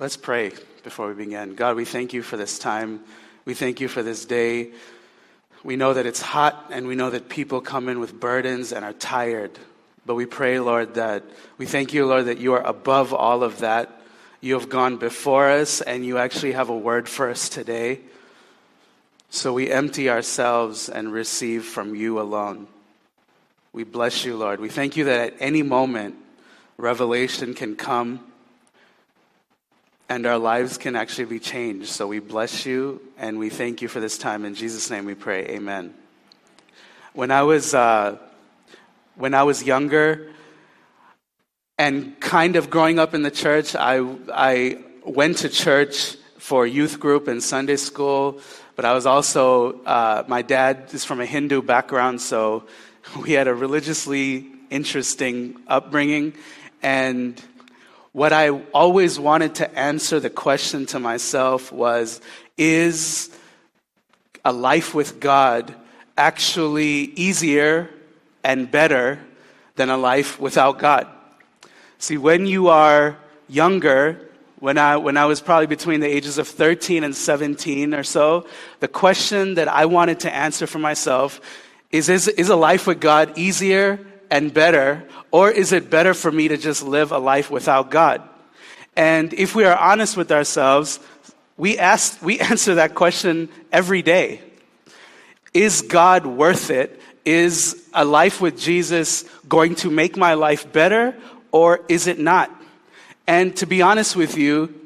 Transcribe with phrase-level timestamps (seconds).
[0.00, 1.54] Let's pray before we begin.
[1.54, 3.00] God, we thank you for this time.
[3.44, 4.70] We thank you for this day.
[5.62, 8.82] We know that it's hot and we know that people come in with burdens and
[8.82, 9.50] are tired.
[10.06, 11.22] But we pray, Lord, that
[11.58, 14.00] we thank you, Lord, that you are above all of that.
[14.40, 18.00] You have gone before us and you actually have a word for us today.
[19.28, 22.68] So we empty ourselves and receive from you alone.
[23.74, 24.60] We bless you, Lord.
[24.60, 26.14] We thank you that at any moment,
[26.78, 28.29] revelation can come
[30.10, 31.86] and our lives can actually be changed.
[31.86, 34.44] So we bless you and we thank you for this time.
[34.44, 35.46] In Jesus' name we pray.
[35.46, 35.94] Amen.
[37.12, 38.18] When I was, uh,
[39.14, 40.32] when I was younger
[41.78, 46.98] and kind of growing up in the church, I, I went to church for youth
[46.98, 48.40] group and Sunday school,
[48.74, 52.64] but I was also, uh, my dad is from a Hindu background, so
[53.22, 56.34] we had a religiously interesting upbringing.
[56.82, 57.40] And
[58.12, 62.20] what I always wanted to answer the question to myself was
[62.56, 63.30] Is
[64.44, 65.74] a life with God
[66.16, 67.88] actually easier
[68.42, 69.20] and better
[69.76, 71.06] than a life without God?
[71.98, 73.16] See, when you are
[73.48, 78.02] younger, when I, when I was probably between the ages of 13 and 17 or
[78.02, 78.46] so,
[78.80, 81.40] the question that I wanted to answer for myself
[81.90, 83.98] is, is, is a life with God easier
[84.30, 88.22] and better, or is it better for me to just live a life without God?
[88.96, 91.00] And if we are honest with ourselves,
[91.56, 94.40] we, ask, we answer that question every day.
[95.52, 97.00] Is God worth it?
[97.24, 101.14] Is a life with Jesus going to make my life better,
[101.52, 102.50] or is it not?
[103.26, 104.79] And to be honest with you,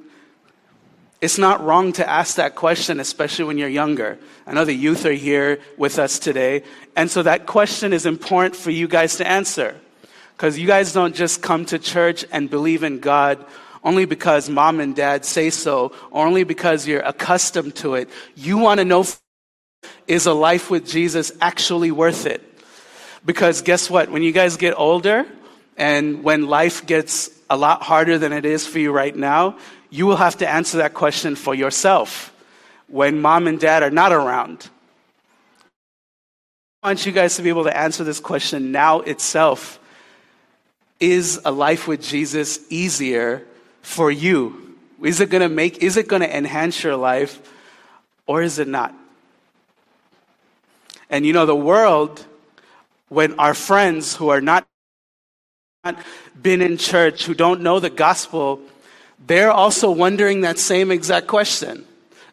[1.25, 4.19] it's not wrong to ask that question, especially when you're younger.
[4.47, 6.65] I know the youth are here with us today.
[6.97, 9.75] And so that question is important for you guys to answer.
[10.37, 13.43] Because you guys don't just come to church and believe in God
[13.83, 18.11] only because mom and dad say so, or only because you're accustomed to it.
[18.35, 19.07] You want to know
[20.07, 22.43] is a life with Jesus actually worth it?
[23.25, 24.11] Because guess what?
[24.11, 25.25] When you guys get older
[25.79, 29.57] and when life gets a lot harder than it is for you right now,
[29.95, 32.35] you will have to answer that question for yourself
[32.89, 34.69] when mom and dad are not around.
[36.83, 39.79] I want you guys to be able to answer this question now itself.
[40.99, 43.45] Is a life with Jesus easier
[43.83, 44.77] for you?
[45.01, 47.41] Is it going to make, is it going to enhance your life
[48.27, 48.93] or is it not?
[51.09, 52.27] And you know, the world,
[53.11, 54.67] when our friends who are not
[56.43, 58.61] been in church, who don't know the gospel,
[59.27, 61.85] they're also wondering that same exact question.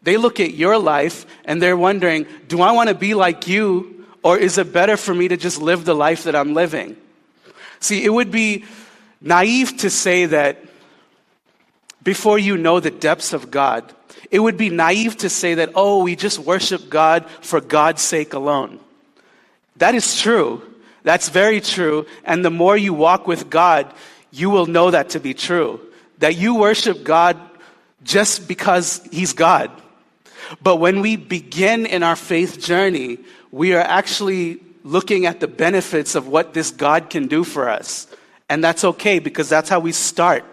[0.04, 4.06] They look at your life and they're wondering, do I want to be like you
[4.24, 6.98] or is it better for me to just live the life that I'm living?
[7.80, 8.66] See, it would be
[9.22, 10.64] naive to say that
[12.04, 13.92] before you know the depths of God,
[14.30, 18.34] it would be naive to say that, oh, we just worship God for God's sake
[18.34, 18.80] alone.
[19.78, 20.62] That is true.
[21.04, 22.06] That's very true.
[22.24, 23.92] And the more you walk with God,
[24.32, 25.80] you will know that to be true
[26.22, 27.38] that you worship God
[28.04, 29.70] just because He's God.
[30.62, 33.20] But when we begin in our faith journey,
[33.52, 38.08] we are actually looking at the benefits of what this God can do for us.
[38.50, 40.44] And that's okay because that's how we start.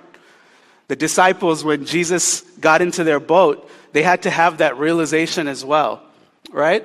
[0.89, 5.65] The disciples, when Jesus got into their boat, they had to have that realization as
[5.65, 6.03] well,
[6.50, 6.85] right?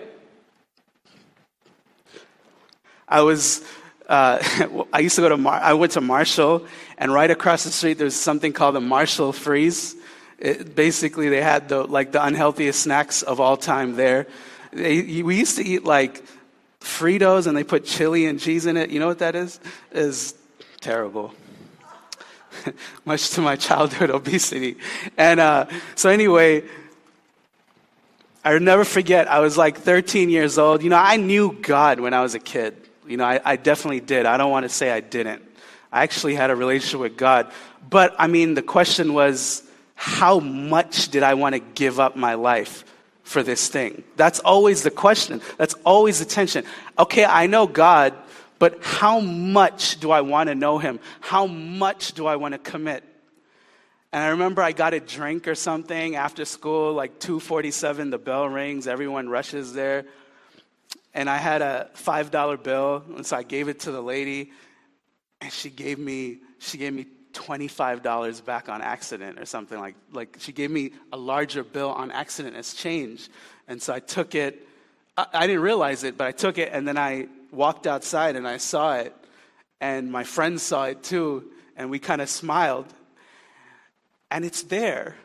[3.07, 3.63] I was
[4.07, 4.39] uh,
[4.93, 6.65] I used to go to, Mar- I went to Marshall,
[7.03, 9.93] and right across the street, there's something called the Marshall Freeze.
[10.39, 14.25] It, basically, they had the, like the unhealthiest snacks of all time there.
[14.71, 16.23] They, we used to eat like
[16.79, 18.89] Fritos, and they put chili and cheese in it.
[18.89, 19.59] You know what that is?
[19.91, 20.33] Is
[20.79, 21.33] terrible.
[23.05, 24.77] Much to my childhood obesity.
[25.17, 25.65] And uh,
[25.95, 26.63] so, anyway,
[28.45, 30.81] I'll never forget, I was like 13 years old.
[30.81, 32.77] You know, I knew God when I was a kid.
[33.05, 34.25] You know, I, I definitely did.
[34.25, 35.43] I don't want to say I didn't.
[35.93, 37.51] I actually had a relationship with God.
[37.87, 39.61] But I mean, the question was,
[39.93, 42.83] how much did I want to give up my life
[43.21, 44.03] for this thing?
[44.15, 45.39] That's always the question.
[45.57, 46.65] That's always the tension.
[46.97, 48.15] Okay, I know God,
[48.57, 50.99] but how much do I want to know Him?
[51.21, 53.03] How much do I want to commit?
[54.11, 58.49] And I remember I got a drink or something after school, like 247, the bell
[58.49, 60.05] rings, everyone rushes there
[61.13, 64.51] and I had a five dollar bill, and so I gave it to the lady,
[65.43, 69.77] and she gave me she gave me twenty five dollars back on accident or something
[69.77, 73.29] like like she gave me a larger bill on accident as change,
[73.67, 74.65] and so I took it.
[75.17, 78.47] I, I didn't realize it, but I took it, and then I walked outside and
[78.47, 79.13] I saw it,
[79.81, 82.87] and my friends saw it too, and we kind of smiled,
[84.31, 85.17] and it's there.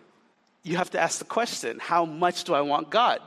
[0.65, 3.21] you have to ask the question how much do I want God?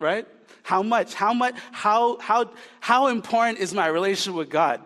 [0.00, 0.26] Right?
[0.62, 1.12] How much?
[1.12, 1.54] How much?
[1.70, 2.50] How, how,
[2.80, 4.80] how important is my relationship with God?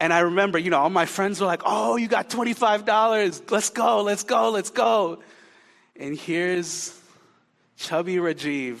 [0.00, 3.50] And I remember, you know, all my friends were like, oh, you got $25.
[3.50, 5.22] Let's go, let's go, let's go.
[5.94, 6.98] And here's
[7.76, 8.78] chubby Rajeev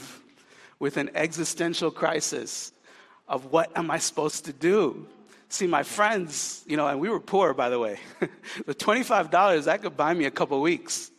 [0.78, 2.72] with an existential crisis
[3.28, 5.06] of what am I supposed to do?
[5.50, 8.00] See, my friends, you know, and we were poor, by the way.
[8.66, 11.10] the $25, that could buy me a couple weeks.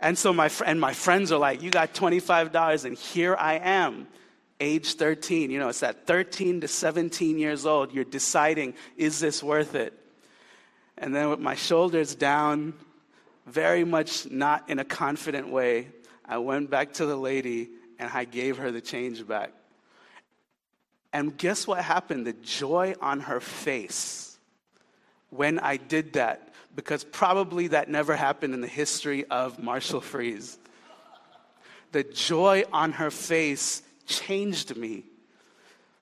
[0.00, 3.54] And so my, fr- and my friends are like, you got $25, and here I
[3.54, 4.06] am,
[4.60, 5.50] age 13.
[5.50, 7.92] You know, it's that 13 to 17 years old.
[7.92, 9.92] You're deciding, is this worth it?
[10.96, 12.74] And then with my shoulders down,
[13.46, 15.88] very much not in a confident way,
[16.24, 19.52] I went back to the lady and I gave her the change back.
[21.12, 22.26] And guess what happened?
[22.26, 24.36] The joy on her face
[25.30, 30.58] when I did that, because probably that never happened in the history of Marshall Freeze.
[31.92, 35.04] The joy on her face changed me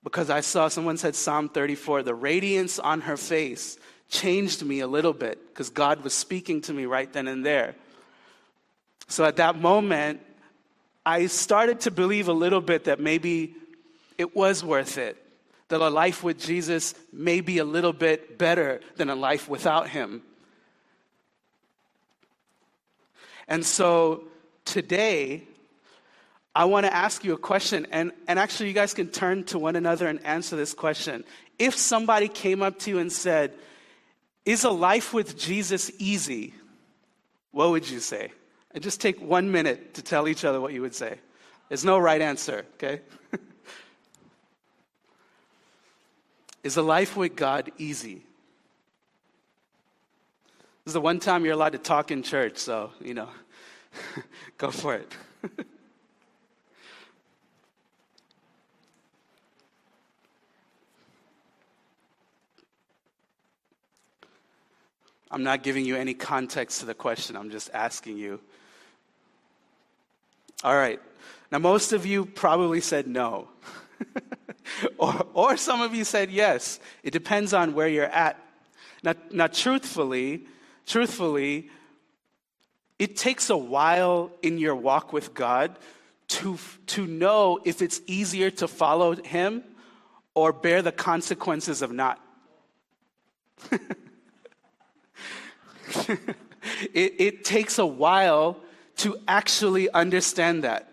[0.05, 3.79] because I saw someone said Psalm 34, the radiance on her face
[4.09, 7.77] changed me a little bit because God was speaking to me right then and there.
[9.09, 10.21] So at that moment,
[11.05, 13.55] I started to believe a little bit that maybe
[14.19, 15.17] it was worth it.
[15.69, 19.89] That a life with Jesus may be a little bit better than a life without
[19.89, 20.23] Him.
[23.49, 24.25] And so
[24.65, 25.45] today,
[26.55, 29.59] I want to ask you a question, and, and actually, you guys can turn to
[29.59, 31.25] one another and answer this question.
[31.59, 33.55] If somebody came up to you and said,
[34.45, 36.53] Is a life with Jesus easy?
[37.53, 38.33] What would you say?
[38.73, 41.19] And just take one minute to tell each other what you would say.
[41.69, 43.01] There's no right answer, okay?
[46.63, 48.23] Is a life with God easy?
[50.85, 53.29] This is the one time you're allowed to talk in church, so, you know,
[54.59, 55.13] go for it.
[65.33, 68.39] I'm not giving you any context to the question, I'm just asking you.
[70.63, 71.01] All right.
[71.51, 73.49] Now, most of you probably said no.
[74.99, 76.79] or, or some of you said yes.
[77.03, 78.39] It depends on where you're at.
[79.03, 80.47] Now, now truthfully,
[80.87, 81.71] truthfully,
[82.99, 85.79] it takes a while in your walk with God
[86.29, 86.59] to,
[86.89, 89.65] to know if it's easier to follow Him
[90.35, 92.21] or bear the consequences of not.
[96.95, 98.59] it, it takes a while
[98.99, 100.89] to actually understand that.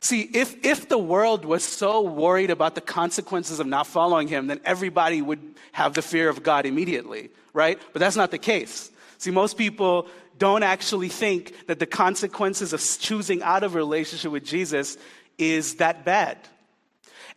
[0.00, 4.46] See, if, if the world was so worried about the consequences of not following him,
[4.46, 5.40] then everybody would
[5.72, 7.78] have the fear of God immediately, right?
[7.92, 8.90] But that's not the case.
[9.18, 10.08] See, most people
[10.38, 14.96] don't actually think that the consequences of choosing out of a relationship with Jesus
[15.36, 16.38] is that bad.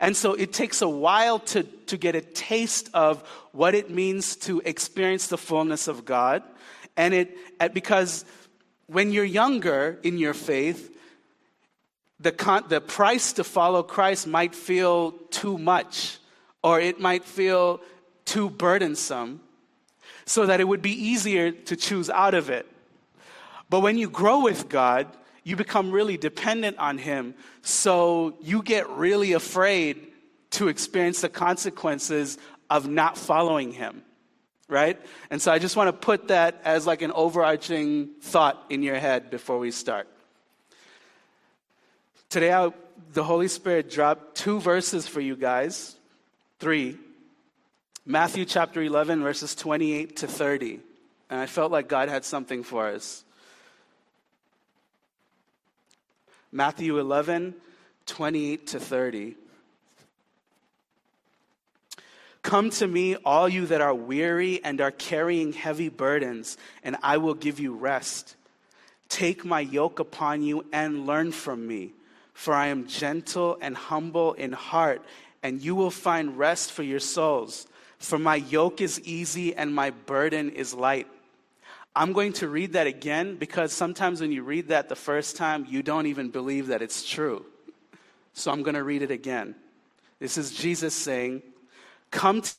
[0.00, 3.22] And so it takes a while to, to get a taste of
[3.52, 6.42] what it means to experience the fullness of God.
[6.96, 8.24] And it, because
[8.86, 10.90] when you're younger in your faith,
[12.20, 16.18] the, con- the price to follow Christ might feel too much,
[16.62, 17.80] or it might feel
[18.24, 19.40] too burdensome,
[20.24, 22.66] so that it would be easier to choose out of it.
[23.68, 25.08] But when you grow with God,
[25.42, 30.06] you become really dependent on Him, so you get really afraid
[30.52, 32.38] to experience the consequences
[32.70, 34.02] of not following Him
[34.68, 35.00] right?
[35.30, 38.96] And so I just want to put that as like an overarching thought in your
[38.96, 40.08] head before we start.
[42.30, 42.72] Today, I,
[43.12, 45.96] the Holy Spirit dropped two verses for you guys,
[46.58, 46.96] three.
[48.06, 50.80] Matthew chapter 11, verses 28 to 30.
[51.30, 53.24] And I felt like God had something for us.
[56.52, 57.54] Matthew 11,
[58.06, 59.36] 28 to 30.
[62.44, 67.16] Come to me, all you that are weary and are carrying heavy burdens, and I
[67.16, 68.36] will give you rest.
[69.08, 71.94] Take my yoke upon you and learn from me,
[72.34, 75.00] for I am gentle and humble in heart,
[75.42, 77.66] and you will find rest for your souls.
[77.98, 81.06] For my yoke is easy and my burden is light.
[81.96, 85.64] I'm going to read that again because sometimes when you read that the first time,
[85.66, 87.46] you don't even believe that it's true.
[88.34, 89.54] So I'm going to read it again.
[90.18, 91.42] This is Jesus saying,
[92.14, 92.52] Come to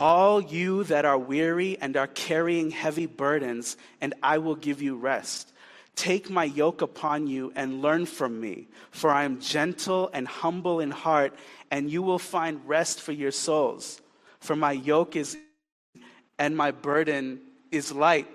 [0.00, 4.96] all you that are weary and are carrying heavy burdens, and I will give you
[4.96, 5.52] rest.
[5.94, 10.80] Take my yoke upon you and learn from me, for I am gentle and humble
[10.80, 11.34] in heart,
[11.70, 14.00] and you will find rest for your souls.
[14.40, 15.36] For my yoke is
[16.36, 18.26] and my burden is light.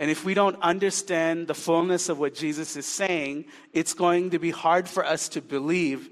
[0.00, 4.40] And if we don't understand the fullness of what Jesus is saying, it's going to
[4.40, 6.10] be hard for us to believe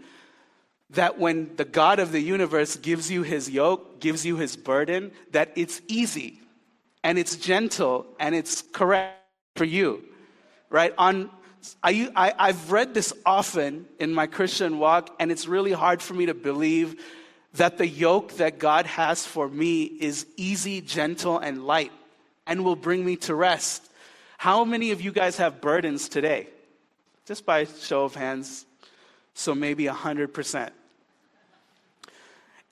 [0.91, 5.13] that when the God of the universe gives you his yoke, gives you his burden,
[5.33, 6.41] that it's easy
[7.05, 9.17] and it's gentle and it's correct
[9.57, 10.03] for you.
[10.71, 10.95] Right?
[10.99, 11.31] On
[11.83, 16.15] I, I, I've read this often in my Christian walk, and it's really hard for
[16.15, 17.03] me to believe
[17.55, 21.93] that the yoke that God has for me is easy, gentle, and light
[22.47, 23.85] and will bring me to rest.
[24.39, 26.49] How many of you guys have burdens today?
[27.27, 28.65] Just by show of hands.
[29.39, 30.71] So maybe 100%.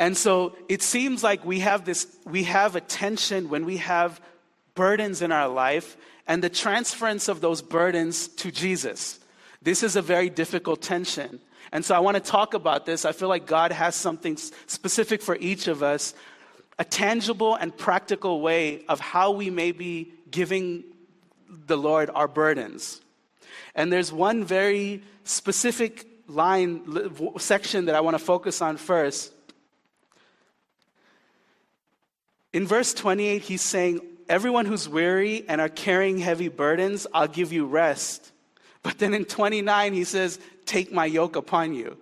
[0.00, 4.20] And so it seems like we have this, we have a tension when we have
[4.74, 5.96] burdens in our life
[6.26, 9.20] and the transference of those burdens to Jesus.
[9.62, 11.38] This is a very difficult tension.
[11.70, 13.04] And so I want to talk about this.
[13.04, 16.14] I feel like God has something specific for each of us
[16.80, 20.82] a tangible and practical way of how we may be giving
[21.48, 23.00] the Lord our burdens.
[23.76, 26.82] And there's one very specific line,
[27.38, 29.32] section that I want to focus on first.
[32.52, 37.52] In verse 28, he's saying, Everyone who's weary and are carrying heavy burdens, I'll give
[37.52, 38.32] you rest.
[38.82, 41.96] But then in 29, he says, Take my yoke upon you.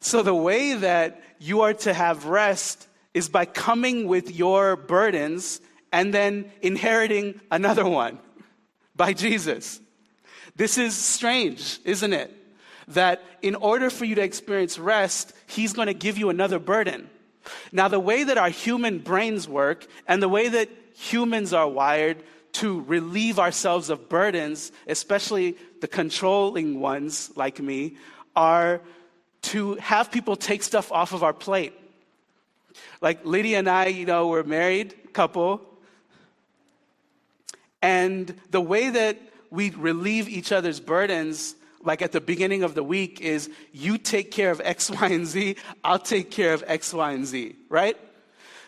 [0.00, 5.60] So the way that you are to have rest is by coming with your burdens
[5.92, 8.18] and then inheriting another one
[8.96, 9.80] by Jesus.
[10.56, 12.43] This is strange, isn't it?
[12.88, 17.08] That in order for you to experience rest, He's going to give you another burden.
[17.72, 22.22] Now, the way that our human brains work and the way that humans are wired
[22.52, 27.96] to relieve ourselves of burdens, especially the controlling ones like me,
[28.36, 28.80] are
[29.42, 31.74] to have people take stuff off of our plate.
[33.00, 35.62] Like Lydia and I, you know, we're married couple.
[37.80, 39.18] And the way that
[39.50, 44.30] we relieve each other's burdens, like at the beginning of the week, is you take
[44.30, 47.96] care of X, Y, and Z, I'll take care of X, Y, and Z, right?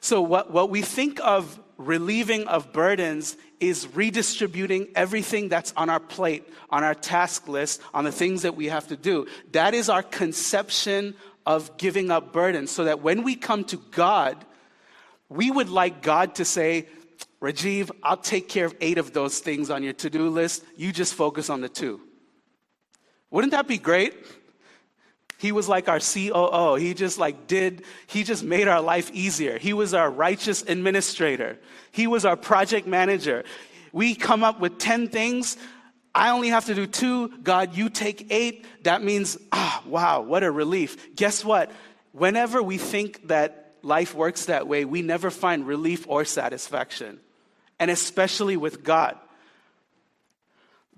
[0.00, 6.00] So, what, what we think of relieving of burdens is redistributing everything that's on our
[6.00, 9.26] plate, on our task list, on the things that we have to do.
[9.52, 14.44] That is our conception of giving up burdens so that when we come to God,
[15.28, 16.86] we would like God to say,
[17.40, 20.64] Rajeev, I'll take care of eight of those things on your to do list.
[20.76, 22.00] You just focus on the two.
[23.36, 24.14] Wouldn't that be great?
[25.36, 26.76] He was like our COO.
[26.76, 29.58] He just like did, he just made our life easier.
[29.58, 31.58] He was our righteous administrator.
[31.92, 33.44] He was our project manager.
[33.92, 35.58] We come up with 10 things.
[36.14, 37.28] I only have to do two.
[37.42, 38.64] God, you take eight.
[38.84, 41.14] That means, ah, wow, what a relief.
[41.14, 41.70] Guess what?
[42.12, 47.20] Whenever we think that life works that way, we never find relief or satisfaction,
[47.78, 49.18] and especially with God.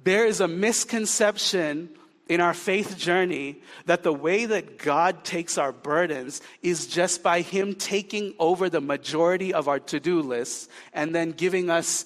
[0.05, 5.73] There is a misconception in our faith journey that the way that God takes our
[5.73, 11.15] burdens is just by Him taking over the majority of our to do lists and
[11.15, 12.05] then giving us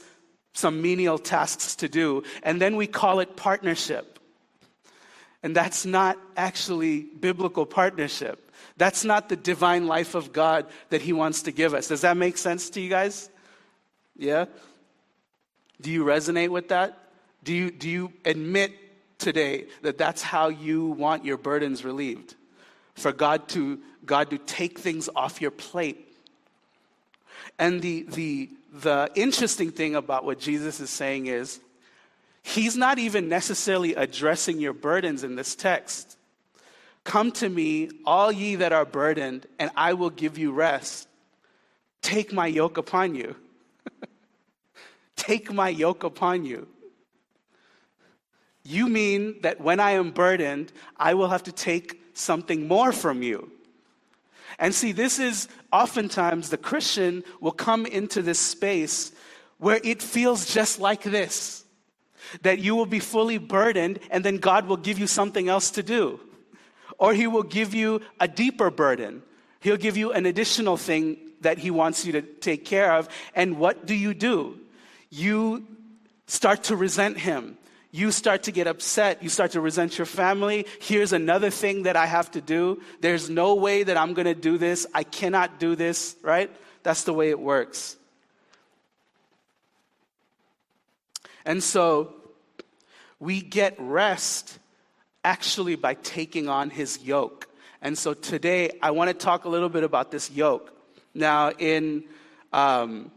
[0.55, 4.19] some menial tasks to do, and then we call it partnership.
[5.43, 8.53] And that's not actually biblical partnership.
[8.77, 11.89] That's not the divine life of God that He wants to give us.
[11.89, 13.29] Does that make sense to you guys?
[14.17, 14.45] Yeah?
[15.81, 16.99] Do you resonate with that?
[17.43, 18.73] Do you, do you admit
[19.23, 22.35] today that that's how you want your burdens relieved?
[22.95, 26.15] For God to, God to take things off your plate.
[27.59, 31.61] And the, the, the interesting thing about what Jesus is saying is,
[32.43, 36.17] he's not even necessarily addressing your burdens in this text.
[37.05, 41.09] Come to me, all ye that are burdened, and I will give you rest.
[42.01, 43.37] Take my yoke upon you.
[45.17, 46.69] Take my yoke upon you.
[48.65, 53.23] You mean that when I am burdened, I will have to take something more from
[53.23, 53.51] you.
[54.59, 59.13] And see, this is oftentimes the Christian will come into this space
[59.59, 61.65] where it feels just like this
[62.43, 65.83] that you will be fully burdened and then God will give you something else to
[65.83, 66.21] do.
[66.99, 69.23] Or He will give you a deeper burden.
[69.61, 73.09] He'll give you an additional thing that He wants you to take care of.
[73.35, 74.59] And what do you do?
[75.11, 75.67] You
[76.27, 77.59] start to resent Him
[77.95, 79.23] you start to get upset.
[79.23, 80.67] You start to resent your family.
[80.81, 82.81] Here's another thing that I have to do.
[83.03, 84.87] There's no way that I'm going to do this.
[84.95, 86.51] I cannot do this, right?
[86.83, 87.97] That's the way it works.
[91.45, 92.15] And so
[93.21, 94.59] we get rest
[95.23, 97.47] actually by taking on his yoke.
[97.83, 100.73] And so today I want to talk a little bit about this yoke.
[101.15, 102.05] Now, in
[102.55, 103.11] um,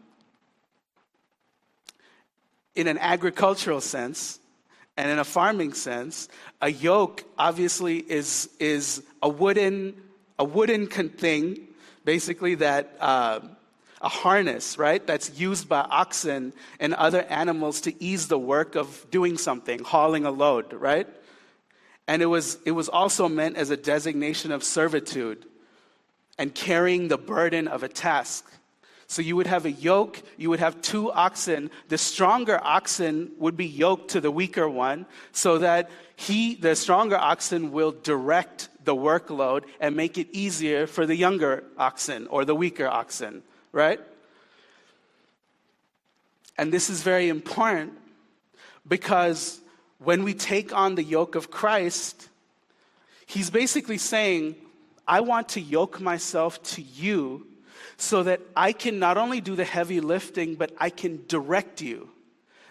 [2.75, 4.39] in an agricultural sense
[4.97, 6.29] and in a farming sense,
[6.61, 9.95] a yoke obviously is, is a wooden,
[10.39, 11.67] a wooden thing,
[12.05, 13.41] basically that uh,
[14.01, 15.05] a harness, right?
[15.05, 20.25] That's used by oxen and other animals to ease the work of doing something, hauling
[20.25, 21.07] a load, right?
[22.07, 25.45] And it was, it was also meant as a designation of servitude
[26.37, 28.49] and carrying the burden of a task.
[29.07, 31.69] So you would have a yoke, you would have two oxen.
[31.89, 37.17] The stronger oxen would be yoked to the weaker one so that he, the stronger
[37.17, 42.55] oxen, will direct the workload and make it easier for the younger oxen or the
[42.55, 43.99] weaker oxen, right?
[46.57, 47.93] And this is very important
[48.87, 49.59] because
[49.99, 52.29] when we take on the yoke of Christ,
[53.25, 54.55] he's basically saying,
[55.07, 57.45] I want to yoke myself to you
[57.97, 62.09] so that I can not only do the heavy lifting, but I can direct you.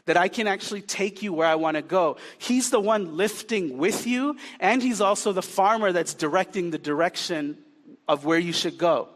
[0.07, 2.19] That I can actually take you where I want to go.
[2.37, 7.59] He's the one lifting with you, and He's also the farmer that's directing the direction
[8.07, 9.09] of where you should go.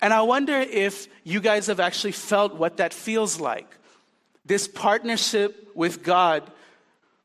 [0.00, 3.68] And I wonder if you guys have actually felt what that feels like.
[4.44, 6.50] This partnership with God,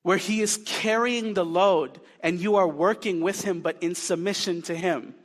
[0.04, 4.62] where He is carrying the load and you are working with Him, but in submission
[4.64, 5.16] to Him.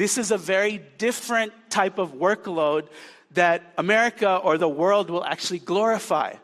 [0.00, 2.88] This is a very different type of workload
[3.32, 6.36] that America or the world will actually glorify.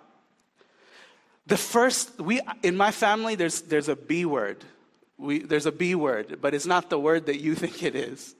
[1.46, 4.62] The first, we, in my family, there's, there's a B word.
[5.16, 8.34] We, there's a B word, but it's not the word that you think it is.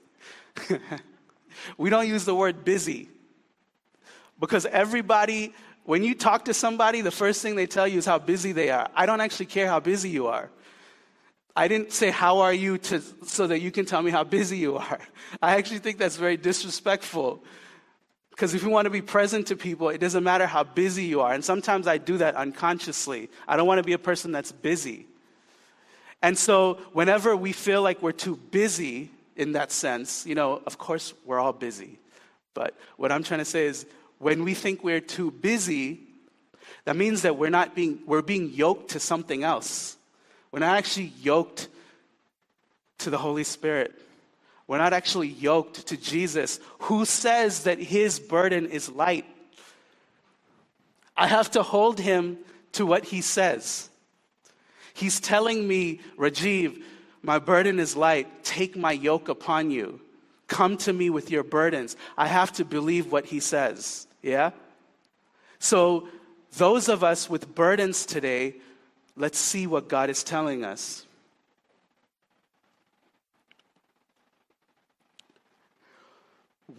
[1.79, 3.09] we don't use the word busy
[4.39, 5.51] because everybody,
[5.83, 8.69] when you talk to somebody, the first thing they tell you is how busy they
[8.69, 8.87] are.
[8.93, 10.51] I don't actually care how busy you are.
[11.57, 12.77] I didn't say, How are you?
[12.77, 14.99] To, so that you can tell me how busy you are.
[15.41, 17.43] I actually think that's very disrespectful.
[18.29, 21.21] Because if you want to be present to people, it doesn't matter how busy you
[21.21, 21.33] are.
[21.33, 23.31] And sometimes I do that unconsciously.
[23.47, 25.07] I don't want to be a person that's busy.
[26.21, 30.77] And so, whenever we feel like we're too busy in that sense, you know, of
[30.77, 31.97] course, we're all busy.
[32.53, 33.87] But what I'm trying to say is,
[34.19, 36.01] when we think we're too busy,
[36.85, 39.96] that means that we're not being, we're being yoked to something else.
[40.51, 41.67] We're not actually yoked
[42.99, 43.93] to the Holy Spirit.
[44.67, 49.25] We're not actually yoked to Jesus, who says that his burden is light.
[51.15, 52.37] I have to hold him
[52.73, 53.89] to what he says.
[54.93, 56.81] He's telling me, Rajeev,
[57.21, 58.43] my burden is light.
[58.43, 60.01] Take my yoke upon you.
[60.47, 61.95] Come to me with your burdens.
[62.17, 64.07] I have to believe what he says.
[64.21, 64.51] Yeah?
[65.59, 66.07] So,
[66.57, 68.55] those of us with burdens today
[69.19, 71.07] Let's see what God is telling us.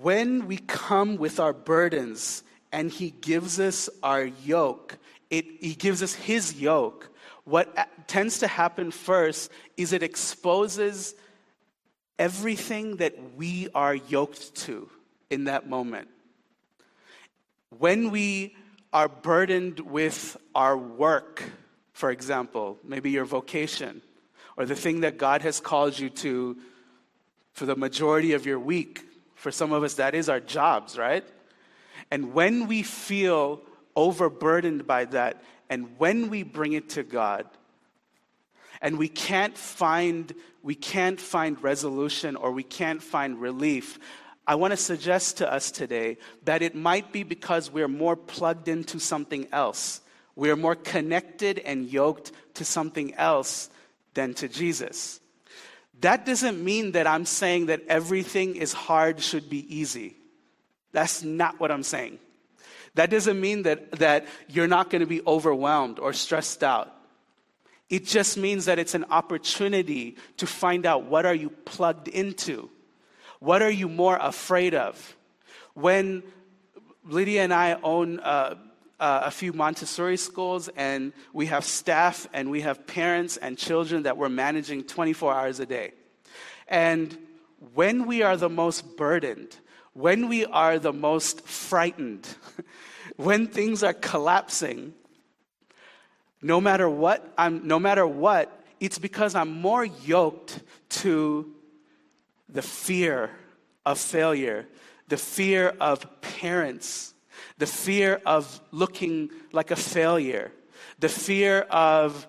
[0.01, 4.99] When we come with our burdens and He gives us our yoke,
[5.31, 7.11] it, He gives us His yoke.
[7.43, 11.17] What tends to happen first is it exposes
[12.21, 14.89] everything that we are yoked to
[15.29, 16.07] in that moment.
[17.79, 18.55] When we
[18.93, 21.43] are burdened with our work,
[21.99, 24.03] for example, maybe your vocation
[24.57, 26.57] or the thing that God has called you to
[27.55, 29.05] for the majority of your week.
[29.35, 31.25] For some of us, that is our jobs, right?
[32.13, 33.63] And when we feel
[33.97, 37.47] overburdened by that, and when we bring it to God,
[38.81, 40.33] and we can't find
[40.63, 43.99] we can't find resolution or we can't find relief
[44.47, 48.69] i want to suggest to us today that it might be because we're more plugged
[48.69, 50.01] into something else
[50.39, 53.69] we are more connected and yoked to something else
[54.15, 55.19] than to Jesus.
[56.01, 60.15] That doesn't mean that I'm saying that everything is hard should be easy.
[60.93, 62.21] That's not what I'm saying.
[62.95, 66.95] That doesn't mean that, that you're not going to be overwhelmed or stressed out.
[67.91, 72.71] It just means that it's an opportunity to find out what are you plugged into?
[73.41, 75.17] What are you more afraid of?
[75.75, 76.23] When
[77.05, 78.55] Lydia and I own uh,
[79.01, 84.03] uh, a few Montessori schools, and we have staff and we have parents and children
[84.05, 85.93] that we're managing 24 hours a day.
[86.67, 87.17] And
[87.75, 89.57] when we are the most burdened,
[89.93, 92.29] when we are the most frightened,
[93.17, 94.95] when things are collapsing,
[96.43, 101.53] no matter what, I'm, no matter what, it's because I'm more yoked to
[102.49, 103.31] the fear
[103.85, 104.67] of failure,
[105.09, 107.15] the fear of parents
[107.59, 110.53] the fear of looking like a failure,
[110.99, 112.27] the fear of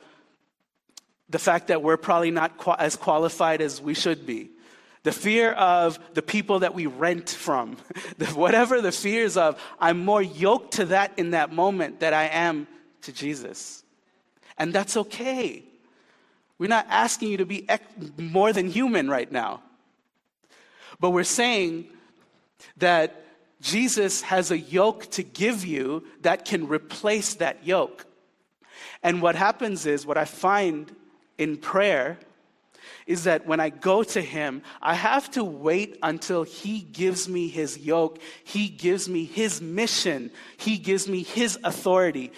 [1.29, 4.49] the fact that we're probably not as qualified as we should be,
[5.03, 7.77] the fear of the people that we rent from,
[8.33, 12.67] whatever the fears of, I'm more yoked to that in that moment that I am
[13.03, 13.83] to Jesus.
[14.57, 15.63] And that's okay.
[16.57, 17.67] We're not asking you to be
[18.17, 19.61] more than human right now.
[20.99, 21.87] But we're saying
[22.77, 23.23] that
[23.61, 28.05] Jesus has a yoke to give you that can replace that yoke.
[29.03, 30.93] And what happens is, what I find
[31.37, 32.19] in prayer
[33.05, 37.47] is that when I go to Him, I have to wait until He gives me
[37.47, 42.31] His yoke, He gives me His mission, He gives me His authority,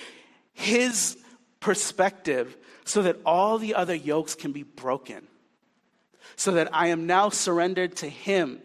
[0.53, 1.17] His
[1.59, 5.27] perspective, so that all the other yokes can be broken.
[6.35, 8.61] So that I am now surrendered to Him.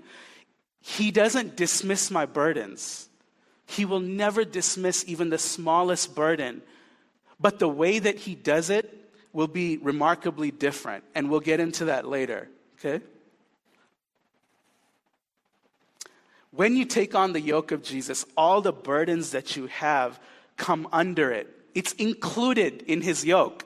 [0.88, 3.08] He doesn't dismiss my burdens.
[3.66, 6.62] He will never dismiss even the smallest burden.
[7.40, 11.02] But the way that He does it will be remarkably different.
[11.12, 13.04] And we'll get into that later, okay?
[16.52, 20.20] When you take on the yoke of Jesus, all the burdens that you have
[20.56, 21.52] come under it.
[21.74, 23.64] It's included in his yoke.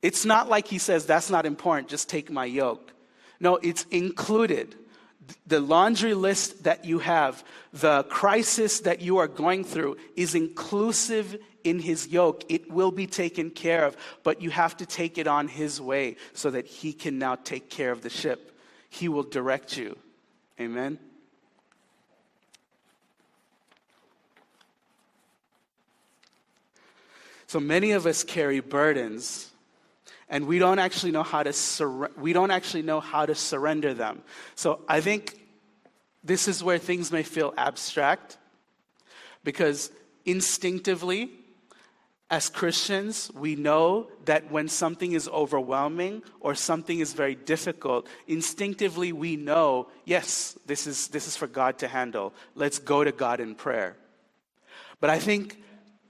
[0.00, 2.92] It's not like he says, that's not important, just take my yoke.
[3.40, 4.76] No, it's included.
[5.46, 11.36] The laundry list that you have, the crisis that you are going through is inclusive
[11.64, 12.44] in his yoke.
[12.48, 16.16] It will be taken care of, but you have to take it on his way
[16.32, 18.58] so that he can now take care of the ship.
[18.88, 19.96] He will direct you.
[20.60, 20.98] Amen.
[27.48, 29.50] So many of us carry burdens
[30.28, 33.94] and we don't actually know how to sur- we don't actually know how to surrender
[33.94, 34.22] them.
[34.54, 35.40] So I think
[36.24, 38.38] this is where things may feel abstract
[39.44, 39.90] because
[40.24, 41.30] instinctively
[42.28, 49.12] as Christians, we know that when something is overwhelming or something is very difficult, instinctively
[49.12, 52.34] we know, yes, this is, this is for God to handle.
[52.56, 53.96] Let's go to God in prayer.
[55.00, 55.62] But I think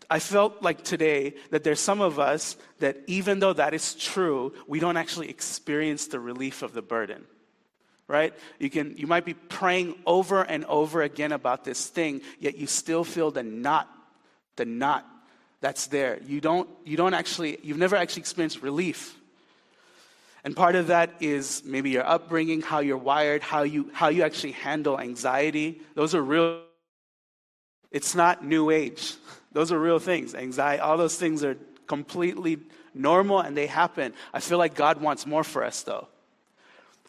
[0.08, 4.52] I felt like today that there's some of us that even though that is true,
[4.66, 7.24] we don't actually experience the relief of the burden.
[8.08, 8.34] Right?
[8.60, 12.68] You can you might be praying over and over again about this thing, yet you
[12.68, 13.88] still feel the knot,
[14.54, 15.04] the knot
[15.60, 16.20] that's there.
[16.24, 19.16] You don't you don't actually you've never actually experienced relief.
[20.44, 24.22] And part of that is maybe your upbringing, how you're wired, how you how you
[24.22, 25.80] actually handle anxiety.
[25.96, 26.60] Those are real
[27.90, 29.14] it's not new age.
[29.56, 30.34] Those are real things.
[30.34, 32.58] Anxiety, all those things are completely
[32.92, 34.12] normal and they happen.
[34.34, 36.08] I feel like God wants more for us though.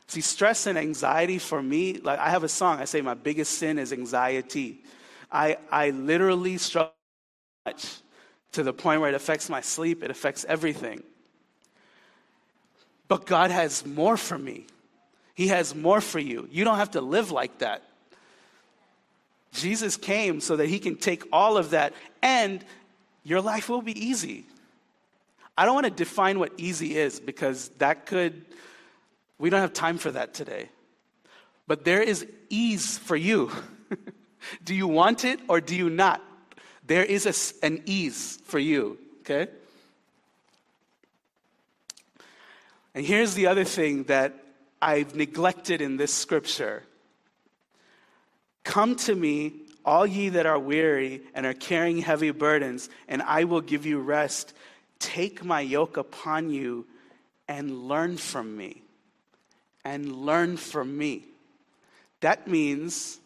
[0.07, 3.57] See, stress and anxiety for me, like I have a song, I say my biggest
[3.57, 4.81] sin is anxiety.
[5.29, 6.93] I, I literally struggle
[7.65, 7.97] much
[8.53, 11.03] to the point where it affects my sleep, it affects everything.
[13.09, 14.67] But God has more for me.
[15.35, 16.47] He has more for you.
[16.49, 17.83] You don't have to live like that.
[19.57, 22.63] Jesus came so that he can take all of that and
[23.23, 24.45] your life will be easy.
[25.57, 28.45] I don't want to define what easy is because that could,
[29.37, 30.69] we don't have time for that today.
[31.65, 33.51] But there is ease for you.
[34.63, 36.21] do you want it or do you not?
[36.85, 39.51] There is a, an ease for you, okay?
[42.95, 44.33] And here's the other thing that
[44.81, 46.83] I've neglected in this scripture
[48.67, 49.53] Come to me,
[49.85, 53.97] all ye that are weary and are carrying heavy burdens, and I will give you
[53.97, 54.53] rest.
[54.99, 56.85] Take my yoke upon you
[57.47, 58.81] and learn from me.
[59.85, 61.23] And learn from me.
[62.19, 63.21] That means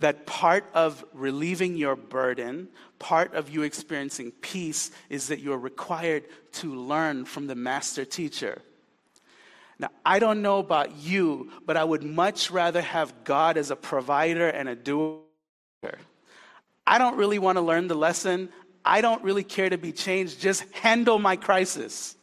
[0.00, 2.68] that part of relieving your burden,
[2.98, 8.60] part of you experiencing peace, is that you're required to learn from the master teacher.
[9.78, 13.76] Now, I don't know about you, but I would much rather have God as a
[13.76, 15.20] provider and a doer.
[16.86, 18.50] I don't really want to learn the lesson.
[18.84, 20.40] I don't really care to be changed.
[20.40, 22.16] Just handle my crisis.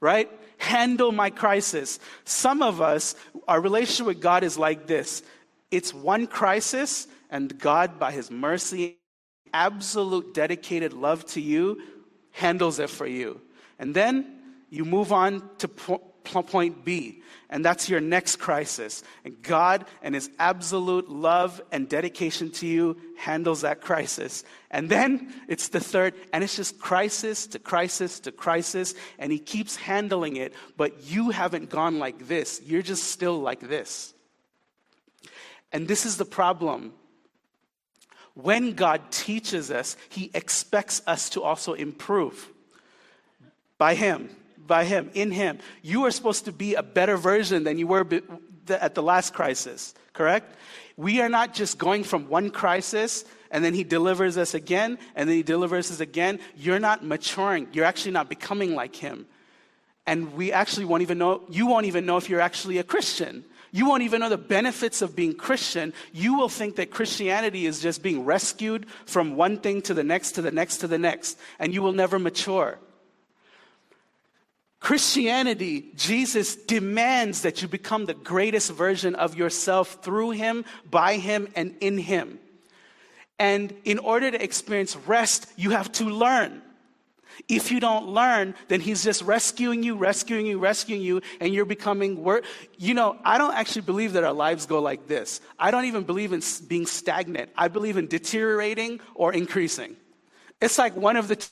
[0.00, 0.30] Right?
[0.58, 1.98] Handle my crisis.
[2.24, 3.14] Some of us,
[3.48, 5.22] our relationship with God is like this
[5.70, 8.98] it's one crisis, and God, by His mercy,
[9.52, 11.82] absolute dedicated love to you,
[12.30, 13.40] handles it for you.
[13.78, 14.38] And then
[14.70, 15.68] you move on to
[16.28, 19.02] point B, and that's your next crisis.
[19.24, 24.44] And God and His absolute love and dedication to you handles that crisis.
[24.70, 29.38] And then it's the third, and it's just crisis to crisis to crisis, and He
[29.38, 32.60] keeps handling it, but you haven't gone like this.
[32.64, 34.14] You're just still like this.
[35.72, 36.92] And this is the problem.
[38.34, 42.48] When God teaches us, He expects us to also improve
[43.78, 44.30] by Him
[44.68, 45.58] by Him, in Him.
[45.82, 48.06] You are supposed to be a better version than you were
[48.68, 50.54] at the last crisis, correct?
[50.96, 55.28] We are not just going from one crisis and then He delivers us again and
[55.28, 56.38] then He delivers us again.
[56.56, 57.68] You're not maturing.
[57.72, 59.26] You're actually not becoming like Him.
[60.06, 63.44] And we actually won't even know, you won't even know if you're actually a Christian.
[63.70, 65.92] You won't even know the benefits of being Christian.
[66.12, 70.32] You will think that Christianity is just being rescued from one thing to the next,
[70.32, 72.78] to the next, to the next, and you will never mature.
[74.80, 81.48] Christianity, Jesus demands that you become the greatest version of yourself through Him, by Him,
[81.56, 82.38] and in Him.
[83.38, 86.62] And in order to experience rest, you have to learn.
[87.48, 91.64] If you don't learn, then he's just rescuing you, rescuing you, rescuing you, and you're
[91.64, 92.44] becoming worse.
[92.76, 95.40] You know, I don't actually believe that our lives go like this.
[95.58, 97.50] I don't even believe in being stagnant.
[97.56, 99.96] I believe in deteriorating or increasing.
[100.60, 101.48] It's like one of the,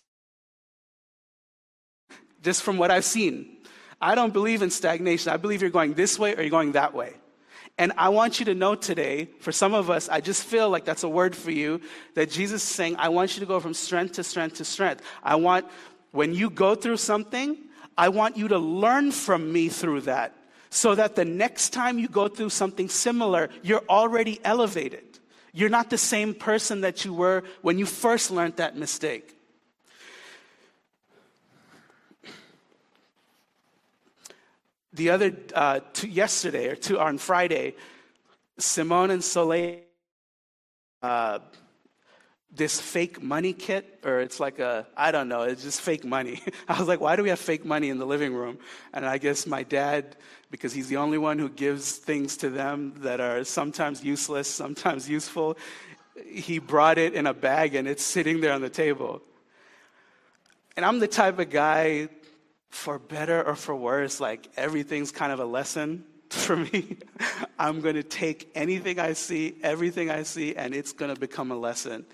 [2.46, 3.56] just from what I've seen.
[4.00, 5.32] I don't believe in stagnation.
[5.32, 7.14] I believe you're going this way or you're going that way.
[7.76, 10.84] And I want you to know today, for some of us, I just feel like
[10.84, 11.80] that's a word for you,
[12.14, 15.02] that Jesus is saying, I want you to go from strength to strength to strength.
[15.24, 15.66] I want,
[16.12, 17.58] when you go through something,
[17.98, 20.32] I want you to learn from me through that
[20.70, 25.18] so that the next time you go through something similar, you're already elevated.
[25.52, 29.35] You're not the same person that you were when you first learned that mistake.
[34.96, 37.74] The other uh, two, yesterday or two on Friday,
[38.58, 39.80] Simone and Soleil,
[41.02, 41.38] uh,
[42.50, 46.40] this fake money kit, or it's like a, I don't know, it's just fake money.
[46.68, 48.58] I was like, why do we have fake money in the living room?
[48.94, 50.16] And I guess my dad,
[50.50, 55.08] because he's the only one who gives things to them that are sometimes useless, sometimes
[55.08, 55.58] useful,
[56.24, 59.20] he brought it in a bag and it's sitting there on the table.
[60.76, 62.08] And I'm the type of guy
[62.76, 66.98] for better or for worse, like everything's kind of a lesson for me.
[67.58, 71.50] I'm going to take anything I see, everything I see, and it's going to become
[71.50, 72.04] a lesson.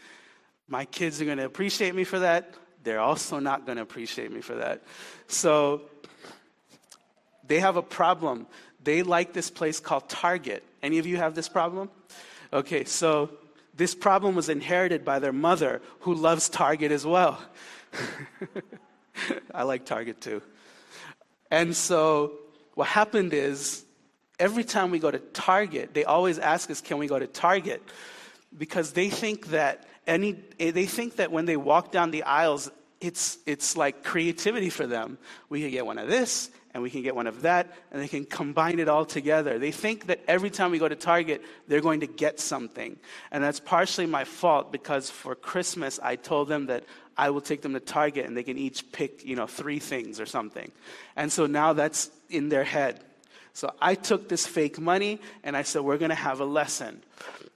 [0.69, 2.55] My kids are going to appreciate me for that.
[2.85, 4.83] They're also not going to appreciate me for that.
[5.27, 5.83] So
[7.47, 8.47] they have a problem.
[8.83, 10.63] They like this place called Target.
[10.83, 11.91] Any of you have this problem?
[12.53, 13.31] Okay, so
[13.75, 17.43] this problem was inherited by their mother, who loves Target as well.
[19.55, 20.41] I like Target too.
[21.53, 22.33] And so
[22.75, 23.85] what happened is
[24.39, 27.83] every time we go to Target, they always ask us, can we go to Target?
[28.57, 32.71] Because they think that any they think that when they walk down the aisles,
[33.03, 35.19] it's it's like creativity for them.
[35.51, 38.09] We can get one of this and we can get one of that, and they
[38.09, 39.59] can combine it all together.
[39.59, 42.97] They think that every time we go to Target, they're going to get something.
[43.31, 46.85] And that's partially my fault because for Christmas, I told them that
[47.17, 50.19] I will take them to Target and they can each pick, you know, three things
[50.19, 50.73] or something.
[51.15, 53.01] And so now that's in their head.
[53.53, 57.03] So I took this fake money and I said, we're going to have a lesson.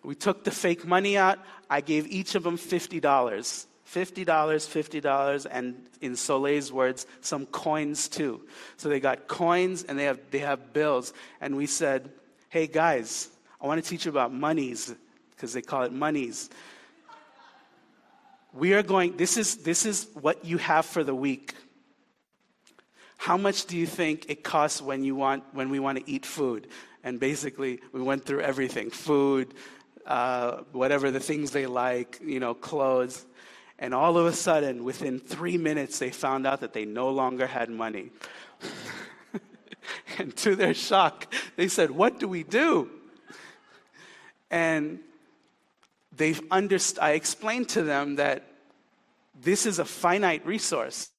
[0.02, 1.38] We took the fake money out.
[1.70, 3.66] I gave each of them $50.
[3.86, 8.42] $50, $50, and in Soleil's words, some coins too.
[8.76, 11.12] So they got coins and they have, they have bills.
[11.40, 12.10] And we said,
[12.48, 13.28] hey guys,
[13.60, 14.94] I want to teach you about monies
[15.30, 16.50] because they call it monies
[18.56, 21.54] we are going, this is, this is what you have for the week.
[23.18, 26.24] How much do you think it costs when, you want, when we want to eat
[26.24, 26.66] food?
[27.04, 29.54] And basically, we went through everything food,
[30.06, 33.24] uh, whatever the things they like, you know, clothes.
[33.78, 37.46] And all of a sudden, within three minutes, they found out that they no longer
[37.46, 38.10] had money.
[40.18, 42.90] and to their shock, they said, What do we do?
[44.50, 45.00] And
[46.16, 48.44] they've underst- I explained to them that
[49.38, 51.10] this is a finite resource.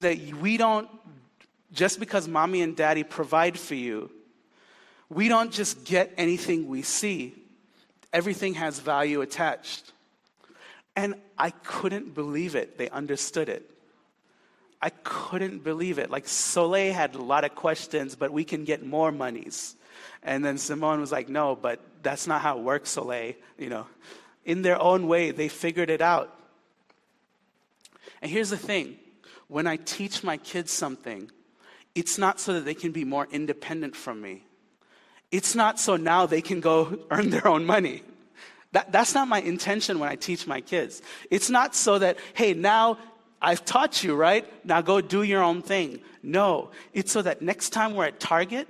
[0.00, 0.88] That we don't,
[1.72, 4.10] just because mommy and daddy provide for you,
[5.08, 7.34] we don't just get anything we see.
[8.12, 9.92] Everything has value attached.
[10.94, 12.78] And I couldn't believe it.
[12.78, 13.68] They understood it.
[14.80, 16.10] I couldn't believe it.
[16.10, 19.76] Like Soleil had a lot of questions, but we can get more monies.
[20.22, 23.34] And then Simone was like, no, but that's not how it works, Soleil.
[23.58, 23.86] You know,
[24.44, 26.36] in their own way, they figured it out.
[28.20, 28.98] And here's the thing
[29.48, 31.30] when I teach my kids something,
[31.94, 34.44] it's not so that they can be more independent from me.
[35.30, 38.02] It's not so now they can go earn their own money.
[38.72, 41.02] That, that's not my intention when I teach my kids.
[41.30, 42.98] It's not so that, hey, now
[43.40, 44.46] I've taught you, right?
[44.64, 46.00] Now go do your own thing.
[46.22, 48.68] No, it's so that next time we're at Target,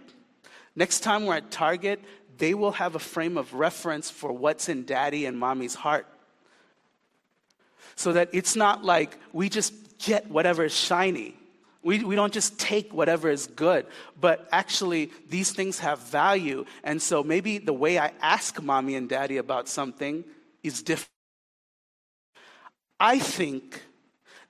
[0.74, 2.00] next time we're at Target,
[2.38, 6.06] they will have a frame of reference for what's in daddy and mommy's heart.
[7.94, 11.36] So that it's not like we just get whatever is shiny.
[11.82, 13.86] We, we don't just take whatever is good,
[14.20, 16.64] but actually, these things have value.
[16.84, 20.24] And so maybe the way I ask mommy and daddy about something
[20.62, 21.08] is different.
[23.00, 23.82] I think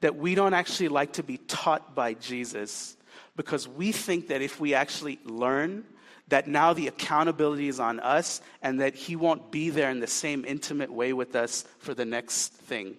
[0.02, 2.96] that we don't actually like to be taught by Jesus
[3.34, 5.84] because we think that if we actually learn,
[6.28, 10.06] that now the accountability is on us and that he won't be there in the
[10.06, 12.96] same intimate way with us for the next thing.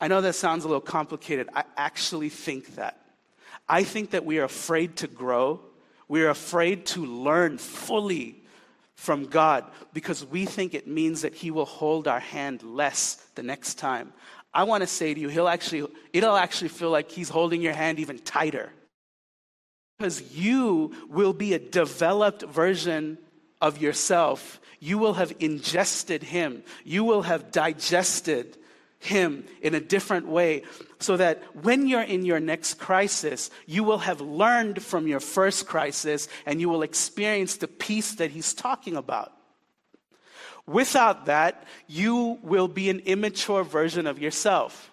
[0.00, 1.48] I know that sounds a little complicated.
[1.54, 3.00] I actually think that.
[3.68, 5.60] I think that we are afraid to grow.
[6.06, 8.42] We are afraid to learn fully
[8.94, 13.42] from God because we think it means that He will hold our hand less the
[13.42, 14.12] next time.
[14.54, 17.74] I want to say to you, He'll actually, it'll actually feel like He's holding your
[17.74, 18.72] hand even tighter.
[19.98, 23.18] Because you will be a developed version
[23.60, 24.60] of yourself.
[24.80, 26.62] You will have ingested Him.
[26.84, 28.56] You will have digested
[29.00, 30.62] him in a different way
[30.98, 35.66] so that when you're in your next crisis, you will have learned from your first
[35.66, 39.32] crisis and you will experience the peace that He's talking about.
[40.66, 44.90] Without that, you will be an immature version of yourself.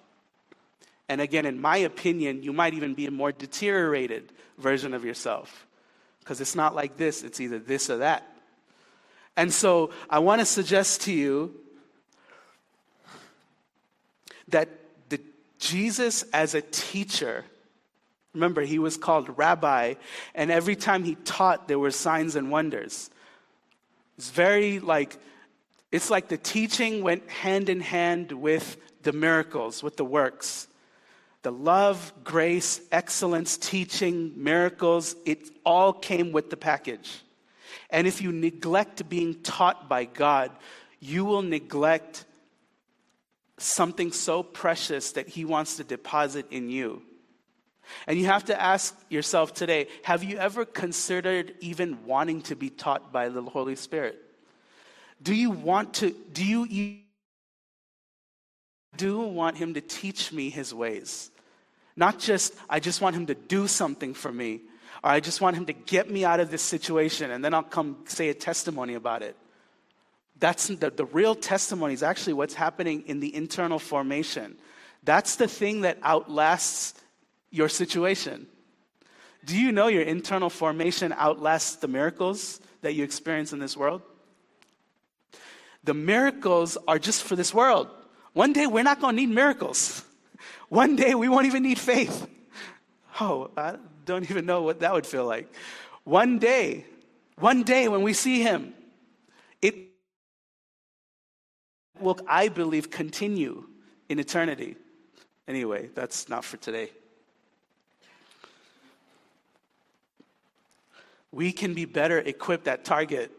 [1.09, 5.67] And again, in my opinion, you might even be a more deteriorated version of yourself.
[6.19, 8.23] Because it's not like this, it's either this or that.
[9.35, 11.53] And so I want to suggest to you
[14.49, 14.69] that
[15.09, 15.19] the
[15.59, 17.45] Jesus as a teacher,
[18.33, 19.95] remember he was called rabbi,
[20.33, 23.09] and every time he taught there were signs and wonders.
[24.17, 25.17] It's very like
[25.91, 30.67] it's like the teaching went hand in hand with the miracles, with the works.
[31.43, 37.21] The love, grace, excellence, teaching, miracles, it all came with the package.
[37.89, 40.51] And if you neglect being taught by God,
[40.99, 42.25] you will neglect
[43.57, 47.01] something so precious that He wants to deposit in you.
[48.07, 52.69] And you have to ask yourself today have you ever considered even wanting to be
[52.69, 54.19] taught by the Holy Spirit?
[55.21, 56.99] Do you want to, do you,
[58.97, 61.31] do want Him to teach me His ways?
[61.95, 64.61] Not just, I just want Him to do something for me,
[65.03, 67.63] or I just want Him to get me out of this situation and then I'll
[67.63, 69.37] come say a testimony about it.
[70.39, 74.57] That's the, the real testimony is actually what's happening in the internal formation.
[75.03, 76.93] That's the thing that outlasts
[77.51, 78.47] your situation.
[79.45, 84.01] Do you know your internal formation outlasts the miracles that you experience in this world?
[85.83, 87.87] The miracles are just for this world.
[88.33, 90.03] One day we're not going to need miracles.
[90.69, 92.27] One day we won't even need faith.
[93.17, 95.49] Oh, I don't even know what that would feel like.
[96.03, 96.85] One day,
[97.39, 98.73] one day when we see Him,
[99.61, 99.73] it
[101.99, 103.65] will, I believe, continue
[104.09, 104.75] in eternity.
[105.47, 106.89] Anyway, that's not for today.
[111.31, 113.31] We can be better equipped at Target.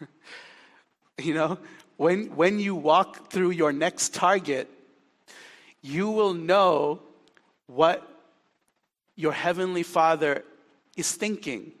[1.18, 1.58] you know,
[1.96, 4.68] when, when you walk through your next Target,
[5.82, 7.00] you will know
[7.66, 8.08] what
[9.16, 10.44] your Heavenly Father
[10.96, 11.72] is thinking.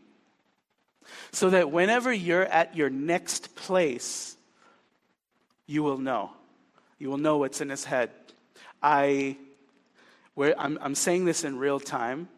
[1.30, 4.36] So that whenever you're at your next place,
[5.66, 6.30] you will know.
[6.98, 8.10] You will know what's in his head.
[8.82, 9.36] I,
[10.34, 12.28] where, I'm, I'm saying this in real time.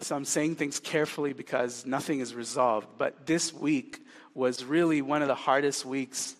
[0.00, 2.88] So I'm saying things carefully because nothing is resolved.
[2.98, 6.34] But this week was really one of the hardest weeks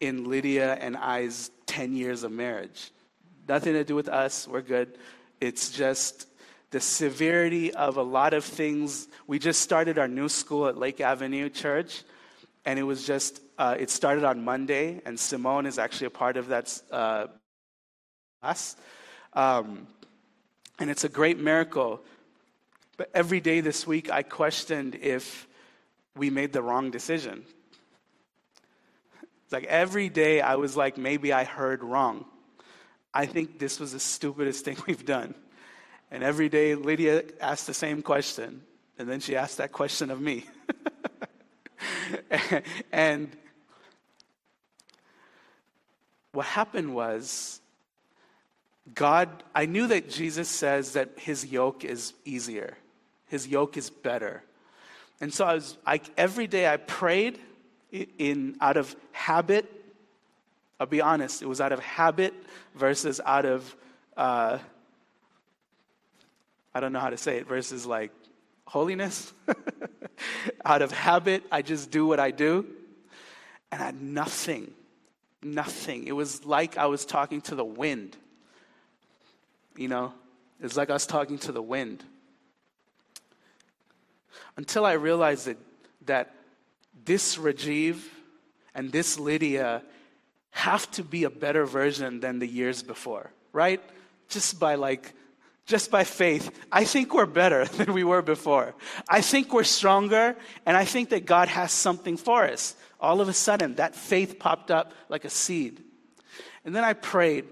[0.00, 2.90] in Lydia and I's 10 years of marriage.
[3.48, 4.98] Nothing to do with us, we're good.
[5.40, 6.26] It's just
[6.70, 9.08] the severity of a lot of things.
[9.26, 12.02] We just started our new school at Lake Avenue Church,
[12.66, 16.36] and it was just uh, it started on monday and simone is actually a part
[16.36, 17.28] of that uh,
[18.42, 18.76] class.
[19.32, 19.86] Um,
[20.78, 22.00] and it's a great miracle.
[22.96, 25.46] But every day this week i questioned if
[26.16, 27.44] we made the wrong decision.
[29.50, 32.24] Like every day i was like maybe i heard wrong.
[33.14, 35.34] I think this was the stupidest thing we've done.
[36.10, 38.62] And every day lydia asked the same question
[38.98, 40.44] and then she asked that question of me
[42.92, 43.36] and
[46.32, 47.60] what happened was,
[48.94, 52.76] God, I knew that Jesus says that his yoke is easier,
[53.26, 54.42] his yoke is better.
[55.20, 57.38] And so I was, I, every day I prayed
[57.90, 59.72] in, out of habit.
[60.78, 62.34] I'll be honest, it was out of habit
[62.74, 63.74] versus out of,
[64.16, 64.58] uh,
[66.74, 68.10] I don't know how to say it, versus like
[68.66, 69.32] holiness.
[70.64, 72.66] Out of habit, I just do what I do.
[73.72, 74.72] And I had nothing,
[75.42, 76.06] nothing.
[76.06, 78.16] It was like I was talking to the wind.
[79.76, 80.12] You know,
[80.60, 82.04] it's like I was talking to the wind.
[84.56, 85.58] Until I realized that,
[86.06, 86.34] that
[87.04, 87.98] this Rajeev
[88.74, 89.82] and this Lydia
[90.50, 93.82] have to be a better version than the years before, right?
[94.28, 95.12] Just by like,
[95.66, 98.74] just by faith, I think we're better than we were before.
[99.08, 102.76] I think we're stronger, and I think that God has something for us.
[103.00, 105.82] All of a sudden, that faith popped up like a seed.
[106.64, 107.44] And then I prayed,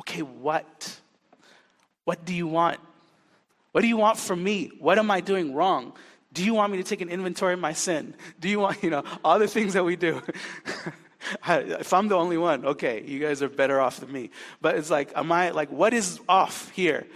[0.00, 1.00] okay, what?
[2.04, 2.80] What do you want?
[3.72, 4.70] What do you want from me?
[4.78, 5.94] What am I doing wrong?
[6.32, 8.14] Do you want me to take an inventory of my sin?
[8.40, 10.22] Do you want, you know, all the things that we do?
[11.48, 14.30] if I'm the only one, okay, you guys are better off than me.
[14.60, 17.06] But it's like, am I, like, what is off here?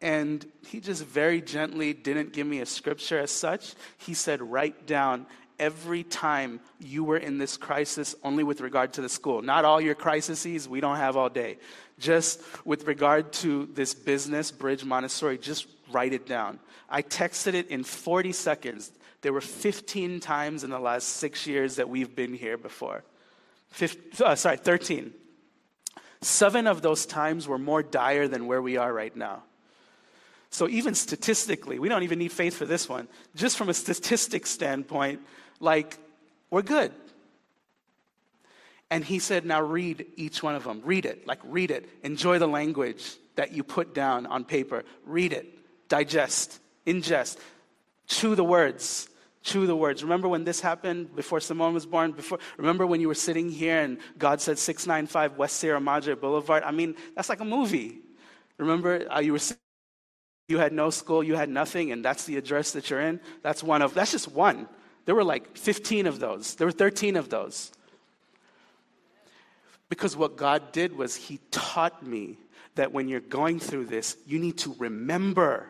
[0.00, 3.74] And he just very gently didn't give me a scripture as such.
[3.98, 5.26] He said, write down
[5.58, 9.42] every time you were in this crisis only with regard to the school.
[9.42, 11.58] Not all your crises, we don't have all day.
[11.98, 16.58] Just with regard to this business, Bridge Montessori, just write it down.
[16.88, 18.90] I texted it in 40 seconds.
[19.22, 23.04] There were 15 times in the last six years that we've been here before.
[23.68, 25.12] 15, uh, sorry, 13.
[26.22, 29.42] Seven of those times were more dire than where we are right now.
[30.50, 33.08] So, even statistically, we don't even need faith for this one.
[33.36, 35.20] Just from a statistic standpoint,
[35.60, 35.96] like,
[36.50, 36.92] we're good.
[38.90, 40.82] And he said, now read each one of them.
[40.84, 41.26] Read it.
[41.26, 41.88] Like, read it.
[42.02, 44.84] Enjoy the language that you put down on paper.
[45.06, 45.46] Read it.
[45.88, 46.58] Digest.
[46.84, 47.38] Ingest.
[48.08, 49.08] Chew the words.
[49.42, 50.02] Chew the words.
[50.02, 52.12] Remember when this happened before Simone was born?
[52.12, 56.62] Before, remember when you were sitting here and God said 695 West Sierra Madre Boulevard?
[56.62, 58.00] I mean, that's like a movie.
[58.58, 59.40] Remember uh, you were
[60.48, 63.20] you had no school, you had nothing, and that's the address that you're in?
[63.42, 64.68] That's one of, that's just one.
[65.06, 66.56] There were like 15 of those.
[66.56, 67.72] There were 13 of those.
[69.88, 72.36] Because what God did was He taught me
[72.74, 75.66] that when you're going through this, you need to remember.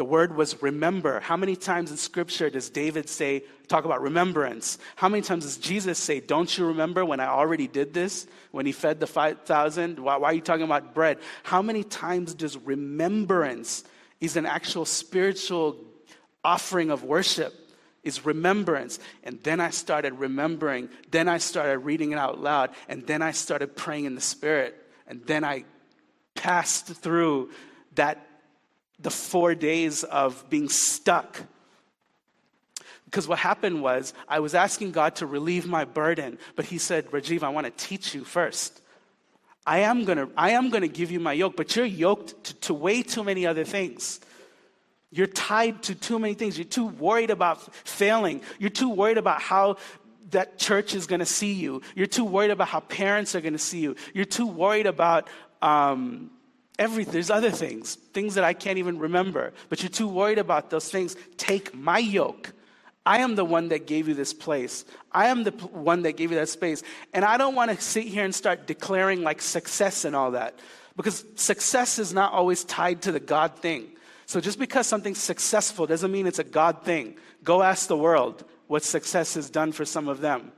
[0.00, 1.20] The word was remember.
[1.20, 4.78] How many times in scripture does David say, talk about remembrance?
[4.96, 8.26] How many times does Jesus say, don't you remember when I already did this?
[8.50, 9.98] When he fed the 5,000?
[9.98, 11.18] Why, why are you talking about bread?
[11.42, 13.84] How many times does remembrance
[14.22, 15.76] is an actual spiritual
[16.42, 17.52] offering of worship?
[18.02, 19.00] is remembrance.
[19.22, 20.88] And then I started remembering.
[21.10, 22.70] Then I started reading it out loud.
[22.88, 24.82] And then I started praying in the Spirit.
[25.06, 25.66] And then I
[26.34, 27.50] passed through
[27.96, 28.26] that,
[29.02, 31.42] the four days of being stuck.
[33.04, 37.10] Because what happened was, I was asking God to relieve my burden, but He said,
[37.10, 38.80] Rajeev, I want to teach you first.
[39.66, 42.74] I am gonna, I am gonna give you my yoke, but you're yoked to, to
[42.74, 44.20] way too many other things.
[45.10, 46.56] You're tied to too many things.
[46.56, 48.42] You're too worried about failing.
[48.60, 49.76] You're too worried about how
[50.30, 51.82] that church is going to see you.
[51.96, 53.96] You're too worried about how parents are going to see you.
[54.14, 55.28] You're too worried about
[55.60, 56.30] um,
[56.80, 59.52] There's other things, things that I can't even remember.
[59.68, 61.14] But you're too worried about those things.
[61.36, 62.52] Take my yoke.
[63.04, 64.86] I am the one that gave you this place.
[65.12, 66.82] I am the one that gave you that space.
[67.12, 70.58] And I don't want to sit here and start declaring like success and all that.
[70.96, 73.88] Because success is not always tied to the God thing.
[74.24, 77.16] So just because something's successful doesn't mean it's a God thing.
[77.44, 80.52] Go ask the world what success has done for some of them.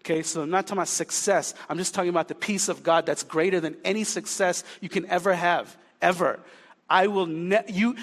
[0.00, 1.54] Okay, so I'm not talking about success.
[1.68, 5.06] I'm just talking about the peace of God that's greater than any success you can
[5.06, 6.40] ever have, ever.
[6.88, 7.96] I will ne- you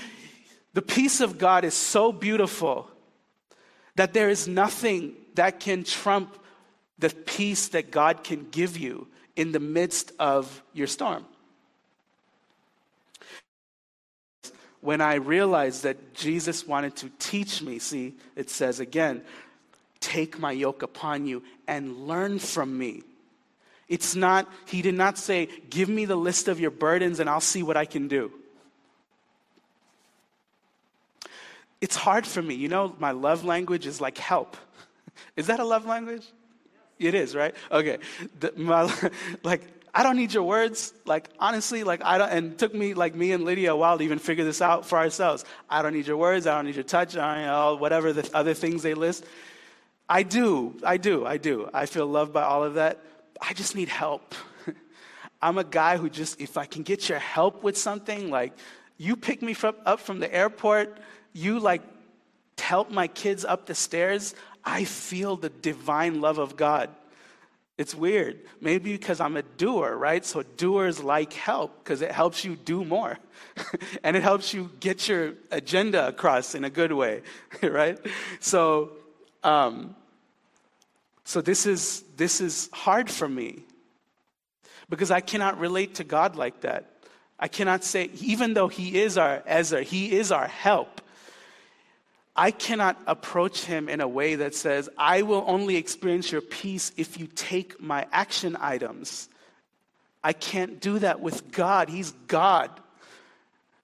[0.74, 2.90] the peace of God is so beautiful
[3.96, 6.38] that there is nothing that can trump
[7.00, 11.26] the peace that God can give you in the midst of your storm.
[14.82, 19.22] when I realized that Jesus wanted to teach me, see, it says again,
[20.00, 23.04] take my yoke upon you and learn from me.
[23.88, 27.40] It's not, he did not say, give me the list of your burdens and I'll
[27.40, 28.32] see what I can do.
[31.80, 32.56] It's hard for me.
[32.56, 34.58] You know, my love language is like help.
[35.36, 36.26] Is that a love language?
[37.00, 37.56] It is, right?
[37.72, 38.00] Okay.
[38.40, 38.92] The, my,
[39.44, 39.62] like,
[39.94, 40.94] I don't need your words.
[41.06, 44.04] Like, honestly, like, I don't, and took me, like, me and Lydia a while to
[44.04, 45.46] even figure this out for ourselves.
[45.70, 46.48] I don't need your words.
[46.48, 47.16] I don't need your touch.
[47.16, 49.26] I don't whatever the other things they list.
[50.10, 50.76] I do.
[50.84, 51.26] I do.
[51.26, 51.70] I do.
[51.74, 53.00] I feel loved by all of that.
[53.42, 54.36] I just need help.
[55.42, 58.54] I'm a guy who just, if I can get your help with something, like,
[58.98, 60.98] you pick me from, up from the airport,
[61.34, 61.82] you, like,
[62.68, 64.36] help my kids up the stairs,
[64.66, 66.90] I feel the divine love of God.
[67.78, 68.40] It's weird.
[68.60, 70.26] Maybe because I'm a doer, right?
[70.26, 73.18] So doers like help because it helps you do more.
[74.04, 77.22] and it helps you get your agenda across in a good way,
[77.62, 77.98] right?
[78.40, 78.92] So,
[79.48, 79.96] um,
[81.24, 83.64] so this is this is hard for me.
[84.90, 86.86] because I cannot relate to God like that.
[87.40, 91.02] I cannot say, even though He is our Ezer, He is our help,
[92.36, 96.92] I cannot approach Him in a way that says, I will only experience your peace
[96.98, 99.30] if you take my action items.
[100.24, 101.90] I can't do that with God.
[101.90, 102.72] He's God.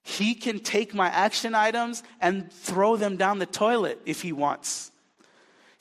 [0.04, 4.92] He can take my action items and throw them down the toilet if He wants.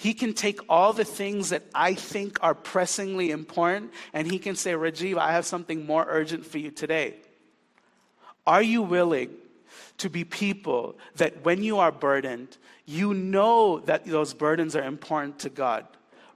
[0.03, 4.57] He can take all the things that I think are pressingly important and he can
[4.57, 7.15] say, Rajeev, I have something more urgent for you today.
[8.45, 9.31] Are you willing
[9.99, 15.39] to be people that when you are burdened, you know that those burdens are important
[15.39, 15.87] to God,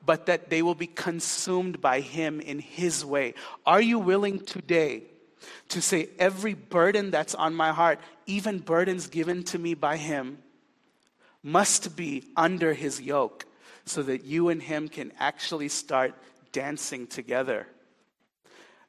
[0.04, 3.34] but that they will be consumed by Him in His way?
[3.66, 5.02] Are you willing today
[5.70, 10.38] to say, every burden that's on my heart, even burdens given to me by Him,
[11.42, 13.44] must be under His yoke?
[13.86, 16.14] So that you and him can actually start
[16.52, 17.66] dancing together.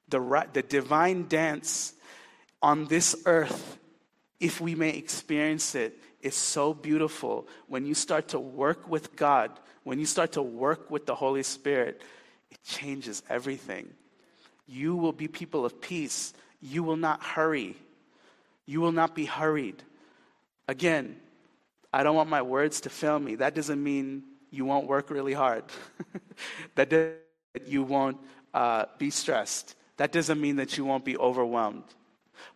[0.10, 1.94] The, the divine dance
[2.62, 3.78] on this earth,
[4.40, 7.48] if we may experience it, is so beautiful.
[7.68, 9.52] When you start to work with God,
[9.84, 12.02] when you start to work with the Holy Spirit,
[12.50, 13.94] it changes everything.
[14.68, 16.34] You will be people of peace.
[16.62, 17.76] You will not hurry.
[18.66, 19.84] You will not be hurried.
[20.68, 21.18] Again,
[21.94, 23.36] I don't want my words to fail me.
[23.36, 25.64] That doesn't mean you won't work really hard.
[26.76, 27.22] that
[27.66, 28.18] you won't
[28.54, 29.76] uh, be stressed.
[29.98, 31.84] That doesn't mean that you won't be overwhelmed.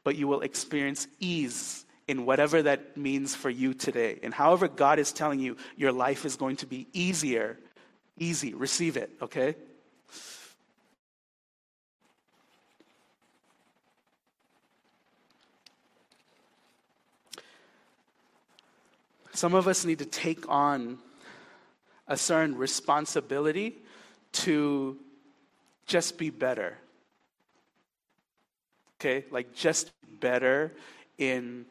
[0.04, 4.20] But you will experience ease in whatever that means for you today.
[4.24, 7.58] And however God is telling you your life is going to be easier,
[8.18, 9.56] easy, receive it, okay?
[19.34, 21.00] Some of us need to take on
[22.12, 23.78] a certain responsibility
[24.34, 24.98] to
[25.86, 26.78] just be better.
[29.00, 29.26] Okay?
[29.32, 30.74] Like just better
[31.18, 31.66] in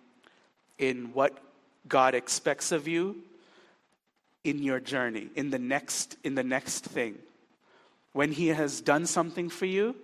[0.78, 1.36] in what
[1.86, 3.16] God expects of you
[4.43, 7.18] in your journey, in the next in the next thing.
[8.14, 9.95] When he has done something for you,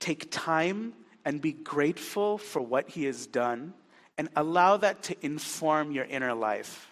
[0.00, 0.92] take time
[1.24, 3.72] and be grateful for what he has done
[4.18, 6.90] and allow that to inform your inner life.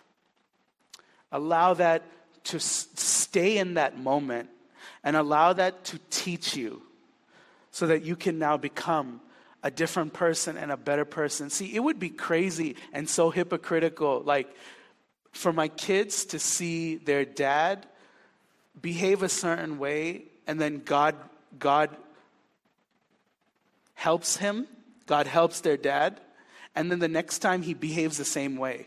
[1.30, 2.02] Allow that
[2.45, 4.49] to stay in that moment
[5.05, 6.82] and allow that to teach you
[7.70, 9.20] so that you can now become
[9.62, 11.51] a different person and a better person.
[11.51, 14.55] See, it would be crazy and so hypocritical, like
[15.30, 17.86] for my kids to see their dad
[18.80, 21.14] behave a certain way and then God,
[21.59, 21.90] God
[23.95, 24.66] helps him,
[25.07, 26.20] God helps their dad,
[26.74, 28.86] and then the next time he behaves the same way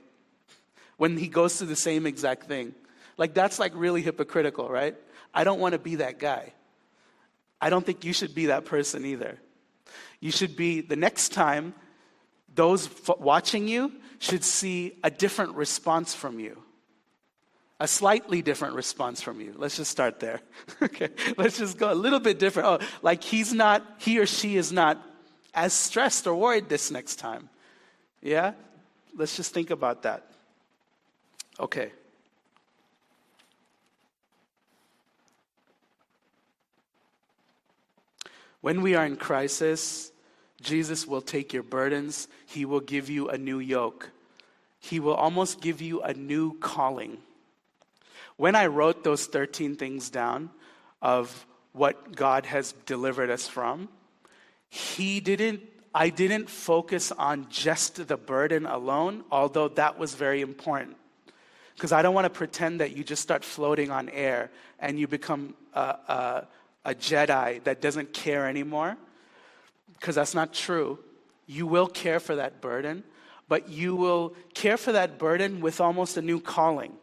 [0.98, 2.74] when he goes through the same exact thing.
[3.18, 4.96] Like, that's like really hypocritical, right?
[5.34, 6.54] I don't want to be that guy.
[7.62, 9.40] I don't think you should be that person either.
[10.20, 11.74] You should be, the next time,
[12.54, 16.62] those f- watching you should see a different response from you.
[17.80, 19.54] A slightly different response from you.
[19.58, 20.42] Let's just start there.
[20.82, 22.68] okay, let's just go a little bit different.
[22.68, 25.04] Oh, like he's not, he or she is not
[25.54, 27.50] as stressed or worried this next time.
[28.22, 28.54] Yeah?
[29.16, 30.26] Let's just think about that.
[31.60, 31.92] Okay.
[38.66, 40.12] When we are in crisis,
[40.60, 42.28] Jesus will take your burdens.
[42.48, 44.10] He will give you a new yoke.
[44.80, 47.20] He will almost give you a new calling.
[48.38, 50.50] When I wrote those 13 things down
[51.00, 53.88] of what God has delivered us from,
[54.68, 55.62] He didn't,
[55.94, 60.98] I didn't focus on just the burden alone, although that was very important.
[61.76, 64.50] Because I don't want to pretend that you just start floating on air
[64.80, 66.48] and you become a, a,
[66.86, 68.96] a Jedi that doesn't care anymore,
[69.94, 71.00] because that's not true.
[71.48, 73.04] You will care for that burden,
[73.48, 76.94] but you will care for that burden with almost a new calling.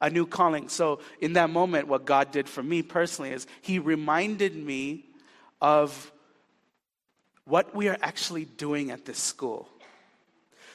[0.00, 0.68] A new calling.
[0.68, 5.06] So, in that moment, what God did for me personally is He reminded me
[5.60, 6.12] of
[7.44, 9.68] what we are actually doing at this school.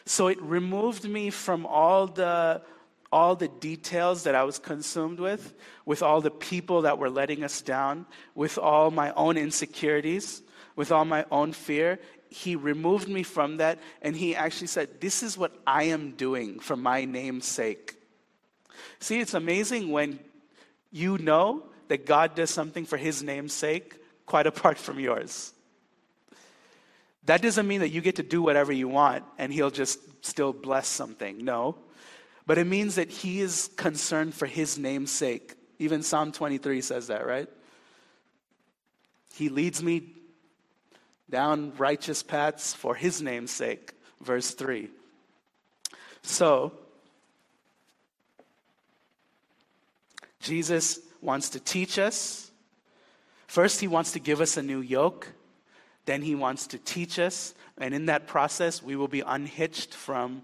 [0.06, 2.64] So, it removed me from all the
[3.12, 5.54] all the details that I was consumed with,
[5.86, 8.06] with all the people that were letting us down,
[8.36, 10.42] with all my own insecurities,
[10.76, 12.00] with all my own fear.
[12.30, 16.60] He removed me from that and he actually said, This is what I am doing
[16.60, 17.96] for my name's sake.
[19.00, 20.20] See, it's amazing when
[20.92, 25.52] you know that God does something for his name's sake, quite apart from yours.
[27.26, 30.54] That doesn't mean that you get to do whatever you want and he'll just still
[30.54, 31.44] bless something.
[31.44, 31.76] No
[32.52, 35.56] but it means that he is concerned for his name's sake.
[35.80, 37.48] Even Psalm 23 says that, right?
[39.34, 40.10] He leads me
[41.30, 43.94] down righteous paths for his name's sake.
[44.20, 44.90] Verse 3.
[46.24, 46.74] So,
[50.42, 52.52] Jesus wants to teach us.
[53.48, 55.26] First, he wants to give us a new yoke.
[56.06, 57.56] Then, he wants to teach us.
[57.78, 60.42] And in that process, we will be unhitched from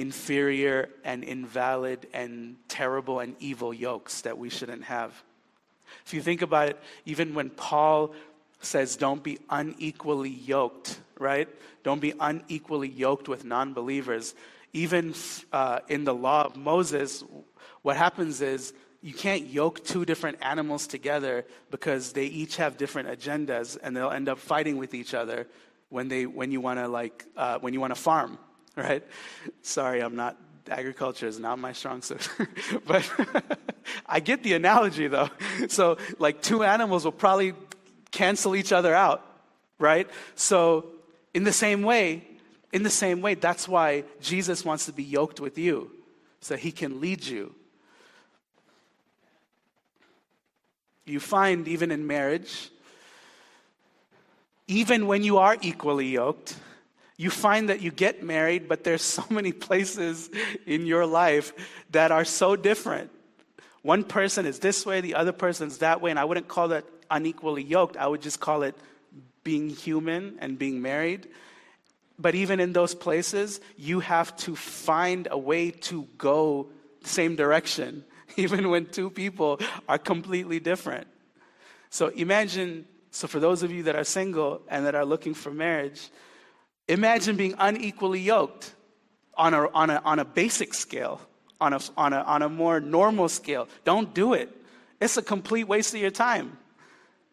[0.00, 5.12] inferior and invalid and terrible and evil yokes that we shouldn't have.
[6.06, 8.14] If you think about it, even when Paul
[8.62, 11.48] says, don't be unequally yoked, right?
[11.82, 14.34] Don't be unequally yoked with non believers.
[14.72, 15.14] Even
[15.52, 17.24] uh, in the law of Moses,
[17.82, 18.72] what happens is
[19.02, 24.10] you can't yoke two different animals together because they each have different agendas and they'll
[24.10, 25.46] end up fighting with each other
[25.88, 28.38] when, they, when you want to like uh, when you want to farm
[28.76, 29.04] right?
[29.62, 30.36] Sorry i'm not
[30.68, 32.28] agriculture is not my strong suit.
[32.86, 33.10] But
[34.06, 35.30] i get the analogy though.
[35.68, 37.54] So like two animals will probably
[38.10, 39.26] cancel each other out
[39.78, 40.08] right?
[40.34, 40.86] So
[41.34, 42.26] in the same way
[42.72, 45.90] in the same way that's why jesus wants to be yoked with you
[46.40, 47.54] so he can lead you.
[51.04, 52.70] You find even in marriage,
[54.66, 56.56] even when you are equally yoked,
[57.20, 60.30] you find that you get married, but there's so many places
[60.64, 61.52] in your life
[61.90, 63.10] that are so different.
[63.82, 66.68] One person is this way, the other person is that way, and I wouldn't call
[66.68, 67.98] that unequally yoked.
[67.98, 68.74] I would just call it
[69.44, 71.28] being human and being married.
[72.18, 76.70] But even in those places, you have to find a way to go
[77.02, 78.04] the same direction.
[78.36, 81.06] even when two people are completely different.
[81.90, 85.50] So imagine, so for those of you that are single and that are looking for
[85.50, 86.08] marriage,
[86.90, 88.74] imagine being unequally yoked
[89.34, 91.20] on a, on a, on a basic scale,
[91.60, 93.68] on a, on, a, on a more normal scale.
[93.84, 94.54] Don't do it.
[95.00, 96.58] It's a complete waste of your time.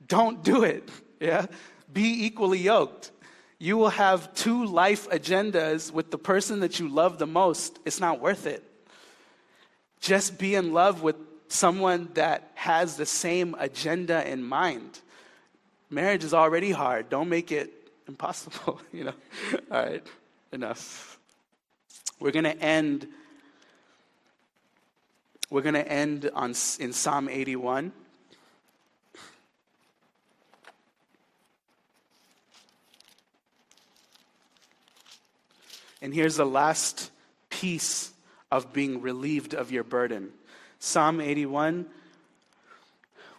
[0.07, 0.89] Don't do it.
[1.19, 1.47] Yeah?
[1.91, 3.09] Be equally yoked.
[3.57, 7.79] You will have two life agendas with the person that you love the most.
[7.85, 8.63] It's not worth it.
[9.99, 11.15] Just be in love with
[11.47, 14.99] someone that has the same agenda in mind.
[15.89, 17.09] Marriage is already hard.
[17.09, 17.73] Don't make it
[18.07, 19.13] impossible, you know.
[19.71, 20.03] All right,
[20.51, 21.19] enough.
[22.19, 23.07] We're going to end
[25.49, 27.93] we're going to end on in Psalm 81.
[36.01, 37.11] And here's the last
[37.49, 38.11] piece
[38.51, 40.31] of being relieved of your burden.
[40.79, 41.85] Psalm 81,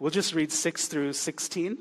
[0.01, 1.79] we'll just read 6 through 16.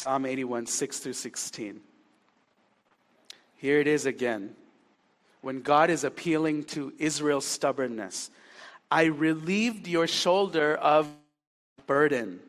[0.00, 1.80] Psalm 81, 6 through 16.
[3.56, 4.54] Here it is again.
[5.42, 8.30] When God is appealing to Israel's stubbornness,
[8.90, 11.08] I relieved your shoulder of
[11.86, 12.40] burden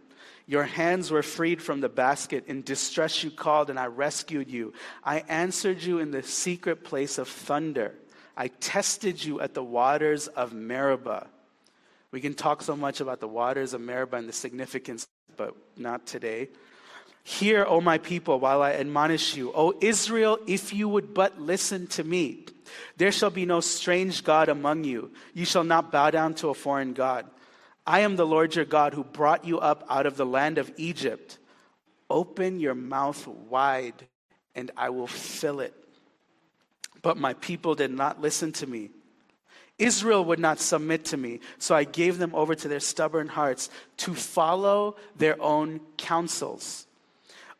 [0.51, 2.43] your hands were freed from the basket.
[2.47, 4.73] In distress you called, and I rescued you.
[5.01, 7.95] I answered you in the secret place of thunder.
[8.35, 11.27] I tested you at the waters of Meribah.
[12.11, 16.05] We can talk so much about the waters of Meribah and the significance, but not
[16.05, 16.49] today.
[17.23, 19.51] Hear, O my people, while I admonish you.
[19.53, 22.45] O Israel, if you would but listen to me.
[22.97, 25.11] There shall be no strange God among you.
[25.33, 27.25] You shall not bow down to a foreign God.
[27.85, 30.71] I am the Lord your God who brought you up out of the land of
[30.77, 31.37] Egypt.
[32.09, 34.07] Open your mouth wide,
[34.55, 35.73] and I will fill it.
[37.01, 38.89] But my people did not listen to me.
[39.79, 43.69] Israel would not submit to me, so I gave them over to their stubborn hearts
[43.97, 46.85] to follow their own counsels.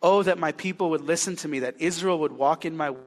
[0.02, 2.98] Oh, that my people would listen to me, that Israel would walk in my way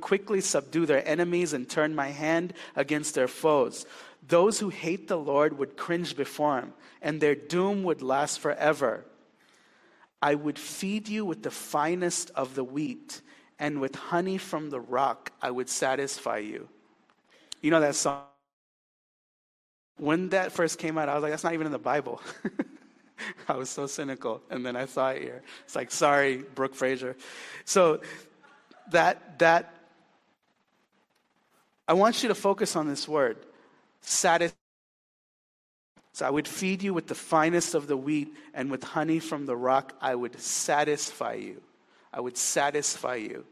[0.00, 3.86] quickly subdue their enemies and turn my hand against their foes.
[4.26, 6.72] Those who hate the Lord would cringe before him,
[7.02, 9.04] and their doom would last forever.
[10.20, 13.20] I would feed you with the finest of the wheat,
[13.58, 16.68] and with honey from the rock I would satisfy you.
[17.60, 18.22] You know that song?
[19.96, 22.20] When that first came out, I was like, that's not even in the Bible.
[23.48, 24.42] I was so cynical.
[24.50, 25.42] And then I saw it here.
[25.64, 27.16] It's like, sorry, Brooke Fraser.
[27.64, 28.00] So
[28.90, 29.74] that that
[31.86, 33.38] I want you to focus on this word
[34.00, 34.56] satisfy.
[36.12, 39.46] So I would feed you with the finest of the wheat, and with honey from
[39.46, 41.62] the rock, I would satisfy you.
[42.12, 43.44] I would satisfy you.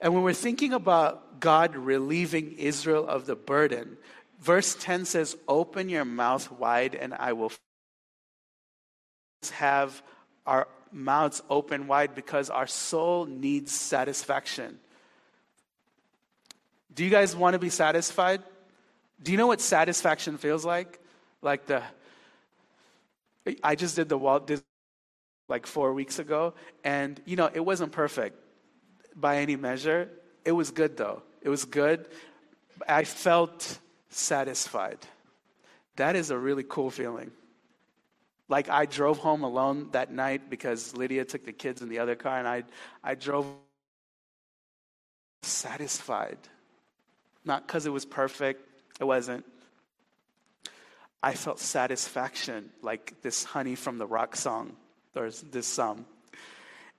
[0.00, 3.98] And when we're thinking about God relieving Israel of the burden,
[4.44, 7.50] verse 10 says, Open your mouth wide, and I will
[9.52, 10.02] have
[10.46, 14.78] our mouths open wide because our soul needs satisfaction.
[16.94, 18.42] Do you guys want to be satisfied?
[19.22, 21.00] Do you know what satisfaction feels like?
[21.40, 21.82] Like the,
[23.62, 24.64] I just did the Walt Disney
[25.48, 28.36] like four weeks ago, and you know, it wasn't perfect
[29.16, 30.08] by any measure.
[30.44, 31.22] It was good though.
[31.42, 32.06] It was good.
[32.88, 33.78] I felt
[34.14, 34.98] satisfied.
[35.96, 37.30] That is a really cool feeling.
[38.48, 42.14] Like I drove home alone that night because Lydia took the kids in the other
[42.14, 42.64] car, and I,
[43.02, 43.46] I drove
[45.42, 46.38] satisfied.
[47.44, 48.60] Not because it was perfect,
[49.00, 49.44] it wasn't.
[51.22, 54.76] I felt satisfaction, like this honey from the rock song.
[55.14, 56.04] There's this song.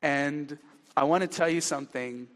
[0.02, 0.58] And
[0.98, 2.28] I want to tell you something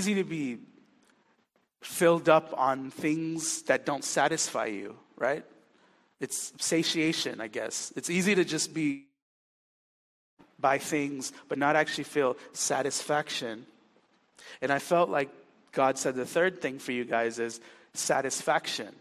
[0.00, 0.56] easy to be
[1.82, 5.44] filled up on things that don't satisfy you, right?
[6.20, 7.92] It's satiation, I guess.
[7.96, 9.04] It's easy to just be
[10.58, 13.66] by things, but not actually feel satisfaction.
[14.62, 15.28] And I felt like
[15.72, 17.60] God said the third thing for you guys is
[17.92, 18.94] satisfaction.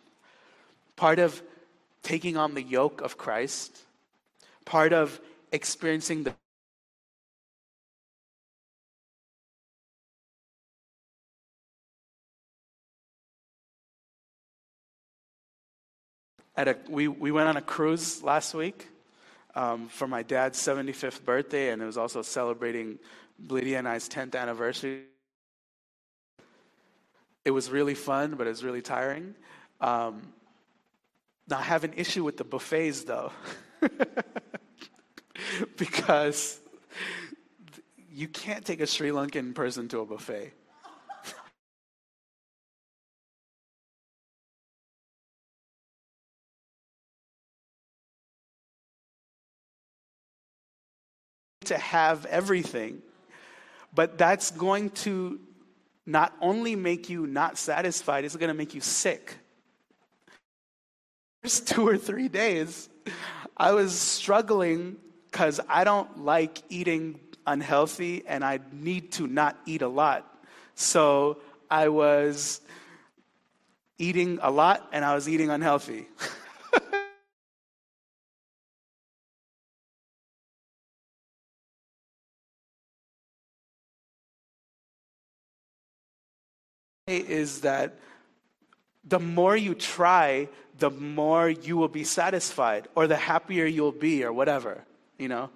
[0.98, 1.42] Part of
[2.04, 3.84] taking on the yoke of Christ,
[4.66, 5.22] part of
[5.54, 6.34] experiencing the
[16.60, 18.86] at a, we, we went on a cruise last week
[19.56, 23.00] um, for my dad's 75th birthday, and it was also celebrating
[23.48, 25.04] Lydia and I's 10th anniversary.
[27.46, 29.36] It was really fun, but it was really tiring.
[29.80, 30.34] Um,
[31.48, 33.32] now, I have an issue with the buffets, though,
[35.78, 36.60] because
[38.12, 40.52] you can't take a Sri Lankan person to a buffet.
[51.70, 53.02] To have everything.
[53.96, 55.40] But that's going to
[56.06, 59.36] not only make you not satisfied, it's going to make you sick.
[61.42, 62.90] There's two or three days,
[63.56, 64.98] I was struggling
[65.32, 70.26] because I don't like eating unhealthy and I need to not eat a lot.
[70.76, 71.40] So
[71.70, 72.62] I was
[73.98, 76.08] eating a lot and I was eating unhealthy.
[87.18, 88.00] is that
[89.04, 94.24] the more you try, the more you will be satisfied, or the happier you'll be,
[94.24, 94.84] or whatever,
[95.18, 95.50] you know?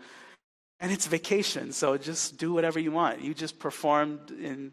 [0.79, 3.21] And it's vacation, so just do whatever you want.
[3.21, 4.71] You just performed in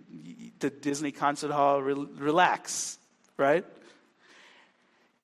[0.59, 2.99] the Disney concert hall, re- relax,
[3.37, 3.65] right?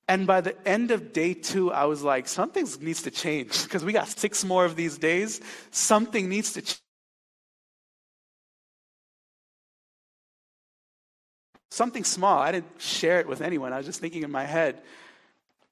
[0.07, 3.83] And by the end of day two, I was like, something needs to change because
[3.83, 5.41] we got six more of these days.
[5.71, 6.79] Something needs to change.
[11.69, 12.39] Something small.
[12.39, 13.73] I didn't share it with anyone.
[13.73, 14.81] I was just thinking in my head.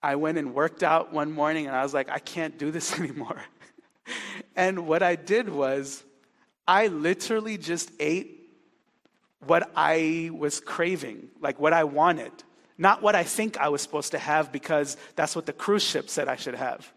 [0.04, 3.00] I went and worked out one morning and I was like, I can't do this
[3.00, 3.42] anymore.
[4.56, 6.04] and what I did was,
[6.68, 8.36] I literally just ate
[9.46, 12.32] what I was craving, like what I wanted,
[12.78, 16.10] not what I think I was supposed to have because that's what the cruise ship
[16.10, 16.92] said I should have.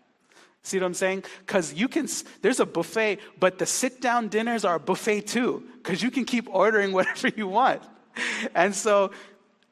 [0.62, 1.24] See what I'm saying?
[1.46, 2.08] Because you can,
[2.42, 6.24] there's a buffet, but the sit down dinners are a buffet too, because you can
[6.24, 7.82] keep ordering whatever you want.
[8.54, 9.10] and so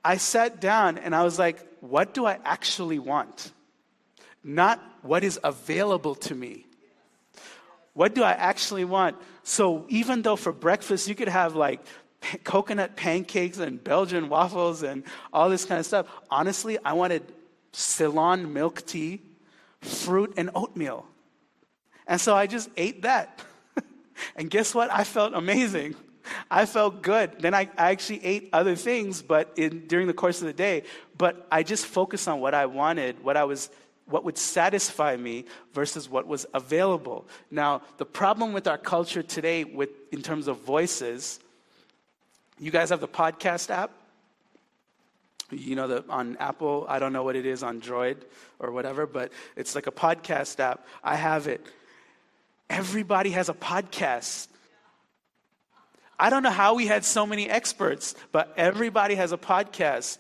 [0.05, 3.53] I sat down and I was like, what do I actually want?
[4.42, 6.66] Not what is available to me.
[7.92, 9.16] What do I actually want?
[9.42, 11.80] So even though for breakfast you could have like
[12.44, 17.22] coconut pancakes and Belgian waffles and all this kind of stuff, honestly, I wanted
[17.72, 19.22] Ceylon milk tea,
[19.80, 21.07] fruit, and oatmeal.
[22.07, 23.40] And so I just ate that.
[24.36, 24.90] and guess what?
[24.92, 25.94] I felt amazing.
[26.51, 27.41] I felt good.
[27.41, 30.83] Then I, I actually ate other things, but in, during the course of the day.
[31.16, 33.70] But I just focused on what I wanted, what I was,
[34.07, 37.27] what would satisfy me versus what was available.
[37.51, 41.41] Now, the problem with our culture today, with in terms of voices,
[42.59, 43.91] you guys have the podcast app.
[45.51, 48.16] You know, the, on Apple, I don't know what it is on Droid
[48.59, 50.87] or whatever, but it's like a podcast app.
[51.05, 51.64] I have it.
[52.68, 54.49] Everybody has a podcast.
[56.19, 60.19] I don't know how we had so many experts, but everybody has a podcast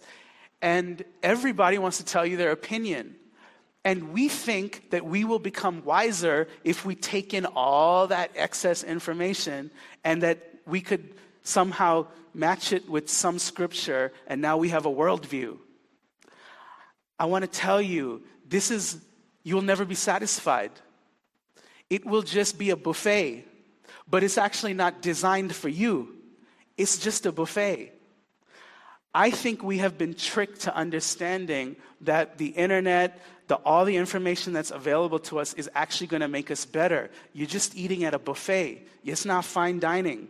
[0.60, 3.16] and everybody wants to tell you their opinion.
[3.84, 8.82] And we think that we will become wiser if we take in all that excess
[8.82, 9.70] information
[10.04, 14.90] and that we could somehow match it with some scripture and now we have a
[14.90, 15.56] worldview.
[17.18, 19.00] I want to tell you, this is,
[19.42, 20.72] you'll never be satisfied.
[21.88, 23.46] It will just be a buffet
[24.08, 26.14] but it's actually not designed for you.
[26.76, 27.92] it's just a buffet.
[29.14, 34.52] I think we have been tricked to understanding that the internet, the, all the information
[34.52, 37.10] that's available to us is actually going to make us better.
[37.32, 38.86] You're just eating at a buffet.
[39.04, 40.28] It's not fine dining.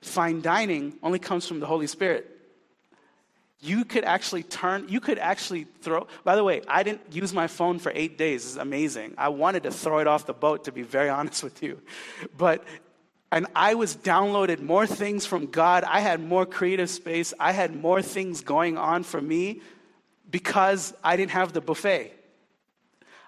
[0.00, 2.31] Fine dining only comes from the Holy Spirit.
[3.64, 7.46] You could actually turn, you could actually throw, by the way, I didn't use my
[7.46, 8.44] phone for eight days.
[8.44, 9.14] It's amazing.
[9.16, 11.80] I wanted to throw it off the boat, to be very honest with you.
[12.36, 12.64] But
[13.30, 15.84] and I was downloaded more things from God.
[15.84, 17.32] I had more creative space.
[17.40, 19.62] I had more things going on for me
[20.30, 22.12] because I didn't have the buffet.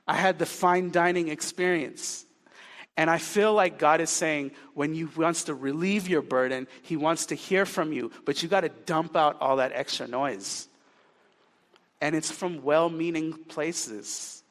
[0.06, 2.23] I had the fine dining experience.
[2.96, 6.96] And I feel like God is saying when He wants to relieve your burden, He
[6.96, 10.68] wants to hear from you, but you got to dump out all that extra noise.
[12.00, 14.42] And it's from well meaning places,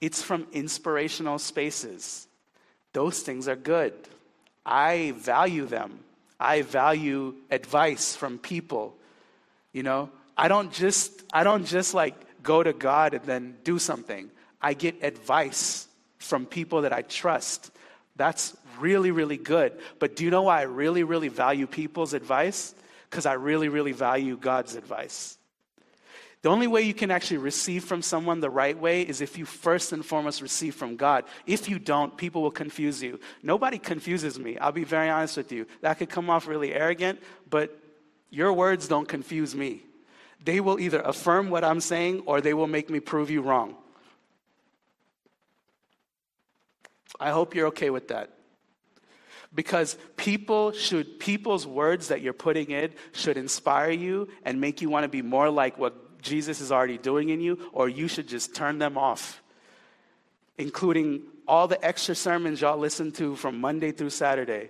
[0.00, 2.26] it's from inspirational spaces.
[2.92, 3.92] Those things are good.
[4.66, 6.00] I value them.
[6.40, 8.96] I value advice from people.
[9.72, 13.78] You know, I don't just I don't just like go to God and then do
[13.78, 14.30] something.
[14.60, 15.86] I get advice
[16.20, 17.72] from people that I trust.
[18.16, 19.72] That's really really good.
[19.98, 22.74] But do you know why I really really value people's advice?
[23.10, 25.36] Cuz I really really value God's advice.
[26.42, 29.44] The only way you can actually receive from someone the right way is if you
[29.44, 31.24] first and foremost receive from God.
[31.46, 33.20] If you don't, people will confuse you.
[33.42, 34.56] Nobody confuses me.
[34.56, 35.66] I'll be very honest with you.
[35.82, 37.78] That could come off really arrogant, but
[38.30, 39.82] your words don't confuse me.
[40.42, 43.76] They will either affirm what I'm saying or they will make me prove you wrong.
[47.18, 48.30] I hope you're okay with that
[49.54, 54.88] because people should people's words that you're putting in should inspire you and make you
[54.88, 58.28] want to be more like what Jesus is already doing in you, or you should
[58.28, 59.42] just turn them off,
[60.58, 64.68] including all the extra sermons y'all listen to from Monday through Saturday.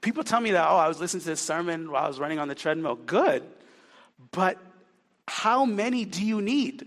[0.00, 2.38] People tell me that, oh, I was listening to this sermon while I was running
[2.38, 2.94] on the treadmill.
[2.94, 3.42] Good.
[4.30, 4.58] But
[5.26, 6.86] how many do you need?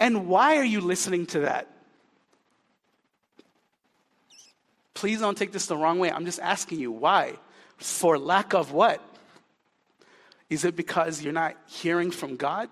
[0.00, 1.71] And why are you listening to that?
[4.94, 6.10] Please don't take this the wrong way.
[6.10, 7.34] I'm just asking you why.
[7.78, 9.00] For lack of what?
[10.50, 12.68] Is it because you're not hearing from God?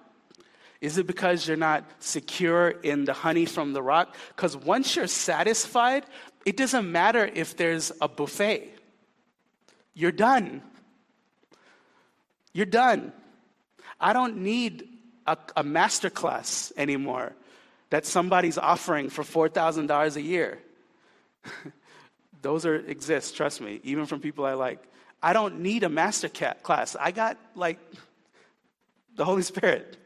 [0.81, 4.15] Is it because you're not secure in the honey from the rock?
[4.29, 6.05] Because once you're satisfied,
[6.47, 8.71] it doesn't matter if there's a buffet.
[9.95, 10.63] You're done.
[12.53, 13.13] You're done.
[14.01, 14.89] I don't need
[15.27, 17.35] a, a master class anymore
[17.91, 20.59] that somebody's offering for $4,000 a year.
[22.43, 24.83] Those are exist, trust me, even from people I like.
[25.23, 26.97] I don't need a master class.
[26.99, 27.79] I got like
[29.17, 29.97] the Holy Spirit.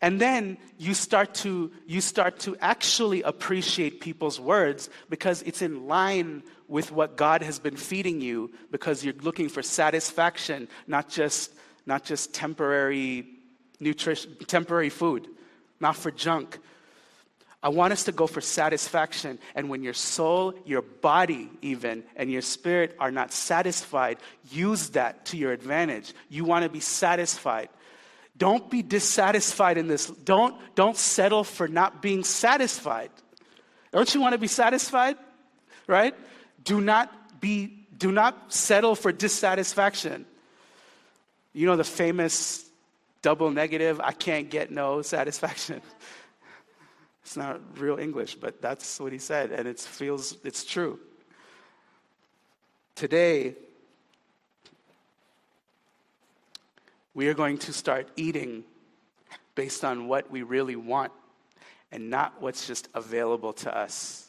[0.00, 5.86] And then you start to you start to actually appreciate people's words because it's in
[5.86, 11.52] line with what God has been feeding you because you're looking for satisfaction, not just
[11.86, 13.26] not just temporary
[13.80, 15.28] nutrition, temporary food,
[15.80, 16.58] not for junk,
[17.62, 19.38] I want us to go for satisfaction.
[19.54, 24.18] And when your soul, your body, even, and your spirit are not satisfied,
[24.50, 26.12] use that to your advantage.
[26.28, 27.68] You want to be satisfied.
[28.36, 30.06] Don't be dissatisfied in this.
[30.06, 33.10] Don't, don't settle for not being satisfied.
[33.92, 35.16] Don't you want to be satisfied?
[35.86, 36.14] Right?
[36.62, 40.26] Do not be, do not settle for dissatisfaction.
[41.54, 42.66] You know the famous
[43.22, 45.80] double negative, I can't get no satisfaction.
[47.26, 51.00] It's not real English, but that's what he said, and it feels it's true.
[52.94, 53.56] Today,
[57.14, 58.62] we are going to start eating
[59.56, 61.10] based on what we really want
[61.90, 64.28] and not what's just available to us.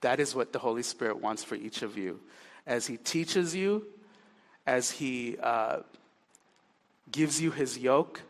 [0.00, 2.18] That is what the Holy Spirit wants for each of you.
[2.66, 3.86] As He teaches you,
[4.66, 5.82] as He uh,
[7.12, 8.22] gives you His yoke,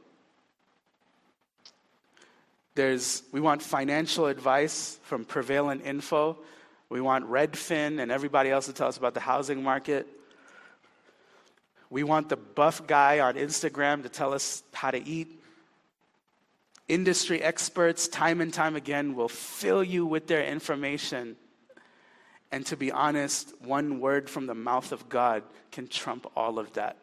[2.79, 6.39] there's, we want financial advice from Prevalent Info.
[6.89, 10.07] We want Redfin and everybody else to tell us about the housing market.
[11.91, 15.43] We want the buff guy on Instagram to tell us how to eat.
[16.87, 21.35] Industry experts, time and time again, will fill you with their information.
[22.53, 26.73] And to be honest, one word from the mouth of God can trump all of
[26.75, 26.97] that.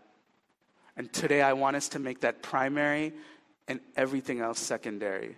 [0.96, 3.12] And today I want us to make that primary
[3.68, 5.36] and everything else secondary.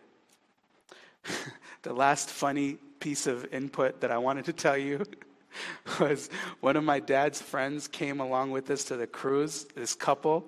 [1.83, 5.05] the last funny piece of input that I wanted to tell you
[5.99, 10.45] was one of my dad's friends came along with us to the cruise, this couple,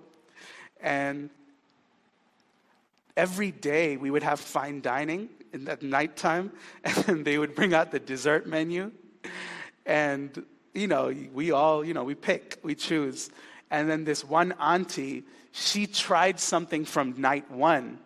[0.81, 1.29] and
[3.17, 6.51] every day we would have fine dining in at nighttime,
[7.07, 8.91] and they would bring out the dessert menu.
[9.85, 13.29] And you know, we all, you know, we pick, we choose.
[13.71, 17.99] And then this one auntie, she tried something from night one,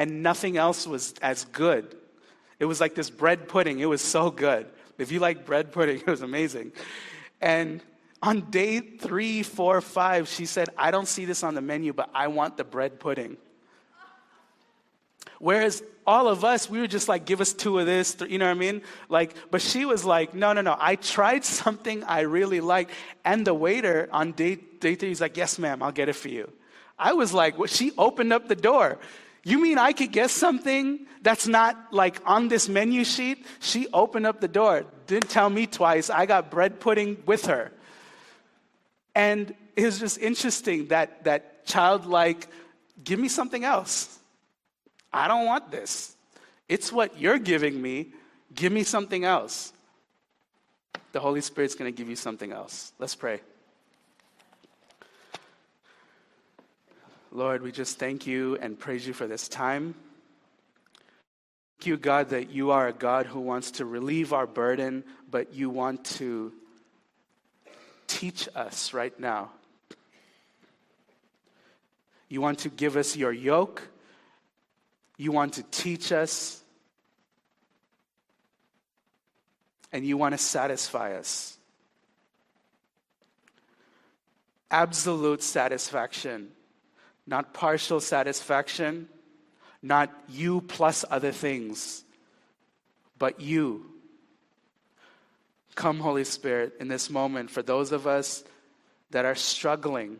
[0.00, 1.94] and nothing else was as good.
[2.58, 3.80] It was like this bread pudding.
[3.80, 4.66] It was so good.
[4.96, 6.72] If you like bread pudding, it was amazing.
[7.38, 7.82] And
[8.22, 12.08] on day three, four, five, she said, I don't see this on the menu, but
[12.14, 13.36] I want the bread pudding.
[15.38, 18.46] Whereas all of us, we were just like, give us two of this, you know
[18.46, 18.80] what I mean?
[19.10, 20.78] Like, but she was like, no, no, no.
[20.80, 22.92] I tried something I really liked.
[23.22, 26.28] And the waiter on day, day three, he's like, yes, ma'am, I'll get it for
[26.28, 26.50] you.
[26.98, 28.98] I was like, well, she opened up the door.
[29.42, 33.44] You mean I could get something that's not like on this menu sheet?
[33.60, 36.10] She opened up the door, didn't tell me twice.
[36.10, 37.72] I got bread pudding with her.
[39.14, 42.48] And it was just interesting that that childlike,
[43.02, 44.18] give me something else.
[45.12, 46.14] I don't want this.
[46.68, 48.12] It's what you're giving me.
[48.54, 49.72] Give me something else.
[51.12, 52.92] The Holy Spirit's going to give you something else.
[52.98, 53.40] Let's pray.
[57.32, 59.94] Lord, we just thank you and praise you for this time.
[61.78, 65.54] Thank you, God, that you are a God who wants to relieve our burden, but
[65.54, 66.52] you want to
[68.08, 69.50] teach us right now.
[72.28, 73.80] You want to give us your yoke.
[75.16, 76.60] You want to teach us.
[79.92, 81.56] And you want to satisfy us.
[84.72, 86.48] Absolute satisfaction
[87.30, 89.08] not partial satisfaction,
[89.80, 92.02] not you plus other things,
[93.20, 93.86] but you.
[95.76, 98.42] Come, Holy Spirit, in this moment for those of us
[99.12, 100.18] that are struggling,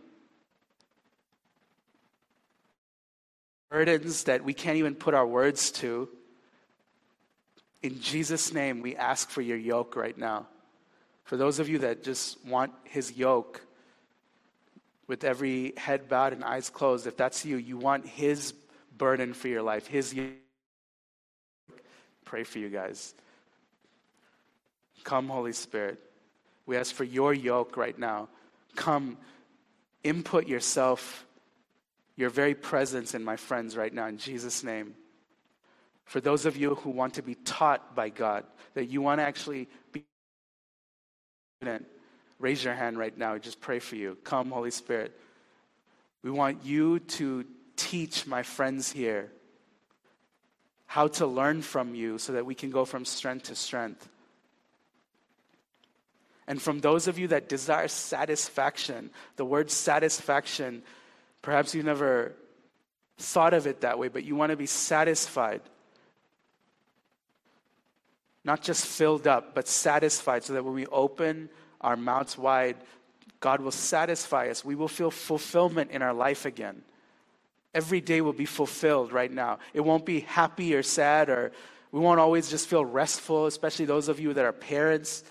[3.70, 6.08] burdens that we can't even put our words to.
[7.82, 10.46] In Jesus' name, we ask for your yoke right now.
[11.24, 13.62] For those of you that just want his yoke,
[15.11, 18.54] with every head bowed and eyes closed, if that's you, you want His
[18.96, 20.14] burden for your life, His.
[20.14, 20.30] Yoke.
[22.24, 23.12] Pray for you guys.
[25.02, 25.98] Come, Holy Spirit.
[26.64, 28.28] We ask for your yoke right now.
[28.76, 29.18] Come,
[30.04, 31.26] input yourself,
[32.14, 34.94] your very presence in my friends right now, in Jesus' name.
[36.04, 38.44] For those of you who want to be taught by God,
[38.74, 40.04] that you want to actually be
[42.41, 43.38] raise your hand right now.
[43.38, 44.16] Just pray for you.
[44.24, 45.16] Come, Holy Spirit.
[46.22, 47.45] We want you to
[47.76, 49.30] teach my friends here
[50.86, 54.09] how to learn from you so that we can go from strength to strength.
[56.49, 60.82] And from those of you that desire satisfaction, the word satisfaction,
[61.43, 62.34] perhaps you never
[63.18, 65.61] thought of it that way, but you want to be satisfied.
[68.43, 71.51] Not just filled up, but satisfied so that when we open
[71.81, 72.76] our mouths wide,
[73.41, 74.64] God will satisfy us.
[74.64, 76.83] We will feel fulfillment in our life again.
[77.74, 79.59] Every day will be fulfilled right now.
[79.72, 81.53] It won't be happy or sad, or
[81.93, 85.24] we won't always just feel restful, especially those of you that are parents.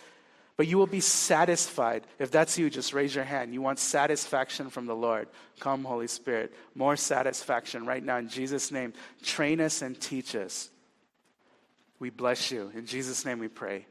[0.58, 2.06] But you will be satisfied.
[2.18, 3.54] If that's you, just raise your hand.
[3.54, 5.28] You want satisfaction from the Lord.
[5.60, 6.54] Come, Holy Spirit.
[6.76, 8.94] More satisfaction right now in Jesus' name.
[9.24, 10.70] Train us and teach us.
[12.00, 12.72] We bless you.
[12.76, 13.86] In Jesus' name we pray.